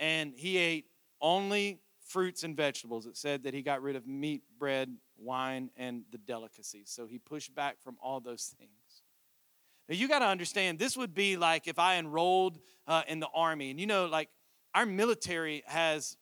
and 0.00 0.32
he 0.34 0.56
ate 0.56 0.86
only 1.20 1.78
fruits 2.00 2.42
and 2.42 2.56
vegetables. 2.56 3.06
It 3.06 3.16
said 3.16 3.44
that 3.44 3.54
he 3.54 3.62
got 3.62 3.82
rid 3.82 3.94
of 3.94 4.06
meat, 4.06 4.42
bread, 4.58 4.96
wine, 5.16 5.70
and 5.76 6.02
the 6.10 6.18
delicacies. 6.18 6.90
So 6.90 7.06
he 7.06 7.18
pushed 7.18 7.54
back 7.54 7.80
from 7.80 7.96
all 8.02 8.18
those 8.18 8.52
things. 8.58 8.70
Now 9.88 9.94
you 9.94 10.08
got 10.08 10.20
to 10.20 10.26
understand, 10.26 10.78
this 10.78 10.96
would 10.96 11.14
be 11.14 11.36
like 11.36 11.68
if 11.68 11.78
I 11.78 11.98
enrolled 11.98 12.58
uh, 12.88 13.02
in 13.06 13.20
the 13.20 13.28
army. 13.32 13.70
And 13.70 13.78
you 13.78 13.86
know, 13.86 14.06
like 14.06 14.30
our 14.74 14.86
military 14.86 15.62
has 15.66 16.16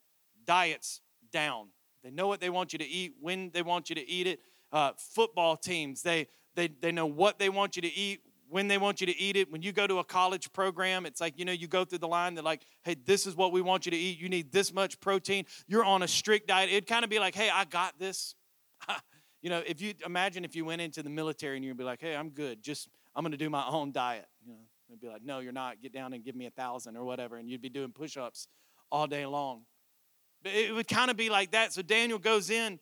diets 0.45 1.01
down. 1.33 1.69
They 2.03 2.11
know 2.11 2.27
what 2.27 2.41
they 2.41 2.51
want 2.51 2.73
you 2.73 2.79
to 2.81 2.87
eat, 2.87 3.15
when 3.21 3.51
they 3.55 3.63
want 3.63 3.89
you 3.89 3.95
to 3.97 4.07
eat 4.07 4.27
it. 4.27 4.41
Uh, 4.71 4.93
football 4.99 5.57
teams, 5.57 6.03
they, 6.03 6.27
they, 6.55 6.69
they 6.69 6.93
know 6.93 7.07
what 7.07 7.39
they 7.39 7.49
want 7.49 7.77
you 7.77 7.83
to 7.83 7.93
eat, 7.93 8.21
when 8.49 8.69
they 8.69 8.79
want 8.79 9.01
you 9.01 9.07
to 9.07 9.17
eat 9.19 9.37
it. 9.37 9.51
When 9.51 9.63
you 9.63 9.73
go 9.73 9.87
to 9.87 9.99
a 9.99 10.05
college 10.05 10.53
program, 10.53 11.07
it's 11.07 11.21
like, 11.21 11.39
you 11.39 11.45
know, 11.45 11.53
you 11.53 11.67
go 11.67 11.85
through 11.85 11.99
the 11.99 12.09
line, 12.09 12.35
they're 12.35 12.45
like, 12.45 12.63
hey, 12.83 12.97
this 13.05 13.27
is 13.27 13.37
what 13.37 13.53
we 13.53 13.61
want 13.61 13.87
you 13.87 13.91
to 13.91 13.97
eat. 13.97 14.19
You 14.19 14.29
need 14.29 14.53
this 14.53 14.73
much 14.73 15.01
protein. 15.01 15.45
You're 15.67 15.85
on 15.85 16.03
a 16.03 16.09
strict 16.09 16.49
diet. 16.49 16.71
It'd 16.71 16.87
kind 16.87 17.05
of 17.05 17.11
be 17.11 17.19
like, 17.19 17.35
hey, 17.35 17.51
I 17.51 17.65
got 17.65 17.99
this. 17.99 18.35
you 19.43 19.51
know, 19.51 19.63
if 19.67 19.81
you 19.81 19.95
imagine 20.05 20.45
if 20.45 20.57
you 20.57 20.65
went 20.65 20.81
into 20.81 21.03
the 21.03 21.11
military 21.11 21.57
and 21.57 21.65
you'd 21.65 21.77
be 21.77 21.85
like, 21.85 22.01
hey, 22.01 22.17
I'm 22.17 22.31
good. 22.31 22.63
Just, 22.63 22.89
I'm 23.15 23.23
going 23.23 23.33
to 23.33 23.39
do 23.39 23.51
my 23.51 23.67
own 23.67 23.93
diet. 23.93 24.27
You 24.45 24.53
know, 24.53 24.59
they'd 24.89 25.01
be 25.01 25.09
like, 25.09 25.23
no, 25.25 25.41
you're 25.41 25.53
not. 25.53 25.81
Get 25.83 25.93
down 25.93 26.13
and 26.13 26.25
give 26.25 26.35
me 26.35 26.47
a 26.47 26.51
thousand 26.51 26.97
or 26.97 27.05
whatever. 27.05 27.37
And 27.37 27.49
you'd 27.49 27.63
be 27.63 27.69
doing 27.69 27.93
push 27.93 28.17
ups 28.17 28.49
all 28.91 29.07
day 29.07 29.27
long. 29.27 29.63
But 30.43 30.53
it 30.53 30.75
would 30.75 30.89
kind 30.89 31.11
of 31.11 31.17
be 31.17 31.31
like 31.31 31.51
that. 31.51 31.73
So 31.73 31.83
Daniel 31.83 32.19
goes 32.19 32.51
in 32.51 32.79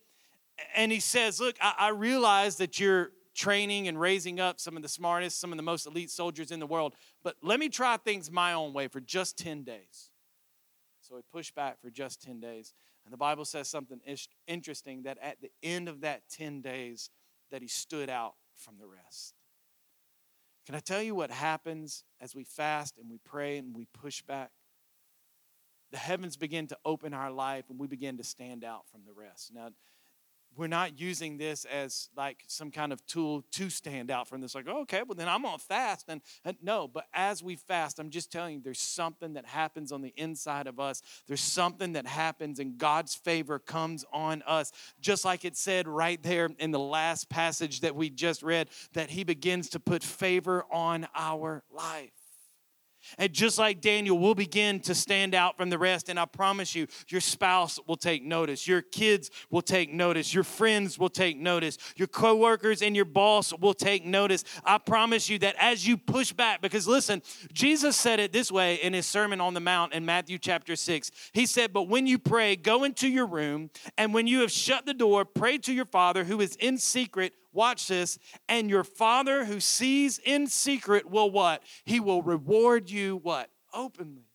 and 0.74 0.92
he 0.92 1.00
says, 1.00 1.40
Look, 1.40 1.57
I, 1.61 1.74
I 1.79 1.88
realize 1.88 2.57
that 2.57 2.79
you're 2.79 3.11
training 3.37 3.87
and 3.87 4.01
raising 4.01 4.40
up 4.40 4.59
some 4.59 4.77
of 4.77 4.83
the 4.83 4.88
smartest, 4.88 5.38
some 5.38 5.53
of 5.53 5.57
the 5.57 5.62
most 5.62 5.87
elite 5.87 6.11
soldiers 6.11 6.51
in 6.51 6.59
the 6.59 6.66
world. 6.66 6.94
But 7.22 7.37
let 7.42 7.61
me 7.61 7.68
try 7.68 7.96
things 7.99 8.31
my 8.31 8.55
own 8.55 8.72
way 8.72 8.88
for 8.88 9.01
just 9.01 9.37
10 9.38 9.62
days. 9.62 10.11
So 11.01 11.16
he 11.16 11.22
pushed 11.33 11.55
back 11.55 11.81
for 11.81 11.90
just 11.90 12.20
10 12.22 12.40
days. 12.40 12.75
And 13.05 13.12
the 13.12 13.18
Bible 13.18 13.44
says 13.44 13.68
something 13.68 14.01
interesting 14.49 15.05
that 15.05 15.18
at 15.22 15.40
the 15.40 15.53
end 15.62 15.88
of 15.88 16.01
that 16.01 16.22
10 16.31 16.62
days 16.62 17.11
that 17.53 17.62
he 17.62 17.68
stood 17.68 18.11
out 18.11 18.35
from 18.57 18.79
the 18.79 18.87
rest. 18.87 19.35
Can 20.64 20.75
I 20.75 20.81
tell 20.81 21.01
you 21.01 21.14
what 21.14 21.31
happens 21.31 22.03
as 22.20 22.35
we 22.35 22.42
fast 22.42 22.99
and 22.99 23.09
we 23.09 23.18
pray 23.25 23.59
and 23.59 23.77
we 23.77 23.87
push 23.92 24.22
back? 24.22 24.51
The 25.92 25.99
heavens 25.99 26.37
begin 26.37 26.66
to 26.66 26.79
open 26.85 27.14
our 27.14 27.31
life 27.31 27.66
and 27.70 27.79
we 27.79 27.87
begin 27.87 28.16
to 28.16 28.25
stand 28.25 28.64
out 28.64 28.88
from 28.90 29.03
the 29.07 29.12
rest. 29.12 29.53
Now, 29.55 29.68
we're 30.56 30.66
not 30.66 30.98
using 30.98 31.36
this 31.36 31.64
as 31.66 32.08
like 32.16 32.44
some 32.46 32.70
kind 32.70 32.92
of 32.92 33.04
tool 33.06 33.44
to 33.52 33.70
stand 33.70 34.10
out 34.10 34.28
from 34.28 34.40
this 34.40 34.54
like 34.54 34.66
oh, 34.68 34.82
okay 34.82 35.02
well 35.06 35.14
then 35.14 35.28
i'm 35.28 35.44
on 35.44 35.58
fast 35.58 36.06
and, 36.08 36.20
and, 36.44 36.56
uh, 36.56 36.58
no 36.62 36.88
but 36.88 37.06
as 37.14 37.42
we 37.42 37.56
fast 37.56 37.98
i'm 37.98 38.10
just 38.10 38.32
telling 38.32 38.54
you 38.54 38.60
there's 38.62 38.80
something 38.80 39.34
that 39.34 39.46
happens 39.46 39.92
on 39.92 40.02
the 40.02 40.12
inside 40.16 40.66
of 40.66 40.80
us. 40.80 41.02
There's 41.26 41.40
something 41.40 41.92
that 41.94 42.06
happens 42.06 42.58
and 42.58 42.78
god's 42.78 43.14
favor 43.14 43.58
comes 43.58 44.04
on 44.12 44.42
us. 44.42 44.72
Just 45.00 45.24
like 45.24 45.44
it 45.44 45.56
said 45.56 45.86
right 45.86 46.22
there 46.22 46.50
in 46.58 46.70
the 46.70 46.78
last 46.78 47.28
passage 47.28 47.80
that 47.80 47.94
we 47.94 48.10
just 48.10 48.42
read 48.42 48.68
that 48.92 49.10
he 49.10 49.24
begins 49.24 49.70
to 49.70 49.80
put 49.80 50.02
favor 50.02 50.64
on 50.70 51.06
our 51.14 51.62
life 51.70 52.25
and 53.18 53.32
just 53.32 53.58
like 53.58 53.80
Daniel, 53.80 54.18
we'll 54.18 54.34
begin 54.34 54.80
to 54.80 54.94
stand 54.94 55.34
out 55.34 55.56
from 55.56 55.70
the 55.70 55.78
rest. 55.78 56.08
And 56.08 56.18
I 56.18 56.24
promise 56.24 56.74
you, 56.74 56.86
your 57.08 57.20
spouse 57.20 57.78
will 57.86 57.96
take 57.96 58.24
notice. 58.24 58.66
Your 58.66 58.82
kids 58.82 59.30
will 59.50 59.62
take 59.62 59.92
notice. 59.92 60.32
Your 60.32 60.44
friends 60.44 60.98
will 60.98 61.08
take 61.08 61.38
notice. 61.38 61.78
Your 61.96 62.08
coworkers 62.08 62.82
and 62.82 62.94
your 62.94 63.04
boss 63.04 63.52
will 63.54 63.74
take 63.74 64.04
notice. 64.04 64.44
I 64.64 64.78
promise 64.78 65.28
you 65.28 65.38
that 65.40 65.56
as 65.58 65.86
you 65.86 65.96
push 65.96 66.32
back, 66.32 66.60
because 66.60 66.86
listen, 66.86 67.22
Jesus 67.52 67.96
said 67.96 68.20
it 68.20 68.32
this 68.32 68.50
way 68.50 68.76
in 68.76 68.92
his 68.92 69.06
Sermon 69.06 69.40
on 69.40 69.54
the 69.54 69.60
Mount 69.60 69.92
in 69.92 70.04
Matthew 70.04 70.38
chapter 70.38 70.76
6. 70.76 71.10
He 71.32 71.46
said, 71.46 71.72
But 71.72 71.84
when 71.84 72.06
you 72.06 72.18
pray, 72.18 72.56
go 72.56 72.84
into 72.84 73.08
your 73.08 73.26
room, 73.26 73.70
and 73.96 74.12
when 74.12 74.26
you 74.26 74.40
have 74.40 74.50
shut 74.50 74.86
the 74.86 74.94
door, 74.94 75.24
pray 75.24 75.58
to 75.58 75.72
your 75.72 75.84
Father 75.84 76.24
who 76.24 76.40
is 76.40 76.56
in 76.56 76.78
secret 76.78 77.34
watch 77.56 77.88
this, 77.88 78.18
and 78.48 78.70
your 78.70 78.84
Father 78.84 79.46
who 79.46 79.58
sees 79.58 80.18
in 80.18 80.46
secret 80.46 81.10
will 81.10 81.30
what? 81.30 81.62
He 81.84 81.98
will 81.98 82.22
reward 82.22 82.90
you 82.90 83.16
what? 83.16 83.50
Openly. 83.74 84.25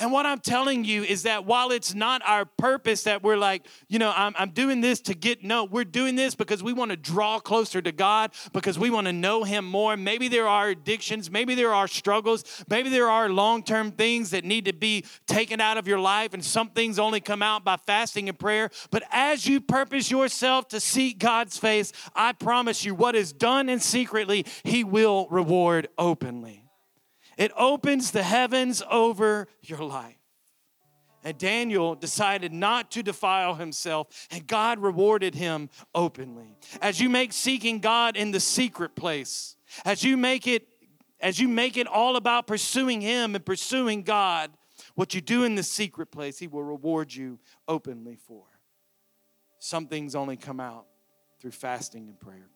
And 0.00 0.10
what 0.12 0.24
I'm 0.24 0.40
telling 0.40 0.86
you 0.86 1.04
is 1.04 1.24
that 1.24 1.44
while 1.44 1.70
it's 1.72 1.94
not 1.94 2.22
our 2.24 2.46
purpose 2.46 3.02
that 3.02 3.22
we're 3.22 3.36
like, 3.36 3.66
you 3.86 3.98
know, 3.98 4.10
I'm, 4.16 4.34
I'm 4.38 4.48
doing 4.48 4.80
this 4.80 4.98
to 5.02 5.14
get, 5.14 5.44
no, 5.44 5.64
we're 5.64 5.84
doing 5.84 6.16
this 6.16 6.34
because 6.34 6.62
we 6.62 6.72
want 6.72 6.90
to 6.90 6.96
draw 6.96 7.38
closer 7.38 7.82
to 7.82 7.92
God, 7.92 8.30
because 8.54 8.78
we 8.78 8.88
want 8.88 9.08
to 9.08 9.12
know 9.12 9.44
Him 9.44 9.66
more. 9.66 9.98
Maybe 9.98 10.28
there 10.28 10.48
are 10.48 10.70
addictions, 10.70 11.30
maybe 11.30 11.54
there 11.54 11.74
are 11.74 11.86
struggles, 11.86 12.64
maybe 12.66 12.88
there 12.88 13.10
are 13.10 13.28
long 13.28 13.62
term 13.62 13.92
things 13.92 14.30
that 14.30 14.42
need 14.42 14.64
to 14.64 14.72
be 14.72 15.04
taken 15.26 15.60
out 15.60 15.76
of 15.76 15.86
your 15.86 16.00
life, 16.00 16.32
and 16.32 16.42
some 16.42 16.70
things 16.70 16.98
only 16.98 17.20
come 17.20 17.42
out 17.42 17.62
by 17.62 17.76
fasting 17.76 18.30
and 18.30 18.38
prayer. 18.38 18.70
But 18.90 19.02
as 19.10 19.46
you 19.46 19.60
purpose 19.60 20.10
yourself 20.10 20.68
to 20.68 20.80
seek 20.80 21.18
God's 21.18 21.58
face, 21.58 21.92
I 22.14 22.32
promise 22.32 22.86
you, 22.86 22.94
what 22.94 23.14
is 23.14 23.34
done 23.34 23.68
in 23.68 23.80
secretly, 23.80 24.46
He 24.64 24.82
will 24.82 25.28
reward 25.28 25.88
openly. 25.98 26.59
It 27.40 27.52
opens 27.56 28.10
the 28.10 28.22
heavens 28.22 28.82
over 28.90 29.48
your 29.62 29.82
life. 29.82 30.18
And 31.24 31.38
Daniel 31.38 31.94
decided 31.94 32.52
not 32.52 32.90
to 32.90 33.02
defile 33.02 33.54
himself, 33.54 34.28
and 34.30 34.46
God 34.46 34.78
rewarded 34.78 35.34
him 35.34 35.70
openly. 35.94 36.54
As 36.82 37.00
you 37.00 37.08
make 37.08 37.32
seeking 37.32 37.78
God 37.78 38.14
in 38.14 38.30
the 38.30 38.40
secret 38.40 38.94
place, 38.94 39.56
as 39.86 40.04
you 40.04 40.18
make 40.18 40.46
it 40.46 40.66
as 41.22 41.38
you 41.38 41.48
make 41.48 41.76
it 41.76 41.86
all 41.86 42.16
about 42.16 42.46
pursuing 42.46 43.00
him 43.00 43.34
and 43.34 43.44
pursuing 43.44 44.02
God, 44.02 44.50
what 44.94 45.14
you 45.14 45.20
do 45.20 45.44
in 45.44 45.54
the 45.54 45.62
secret 45.62 46.10
place, 46.10 46.38
he 46.38 46.46
will 46.46 46.62
reward 46.62 47.12
you 47.14 47.38
openly 47.68 48.16
for. 48.16 48.44
Some 49.58 49.86
things 49.86 50.14
only 50.14 50.36
come 50.36 50.60
out 50.60 50.86
through 51.40 51.50
fasting 51.50 52.08
and 52.08 52.18
prayer. 52.18 52.48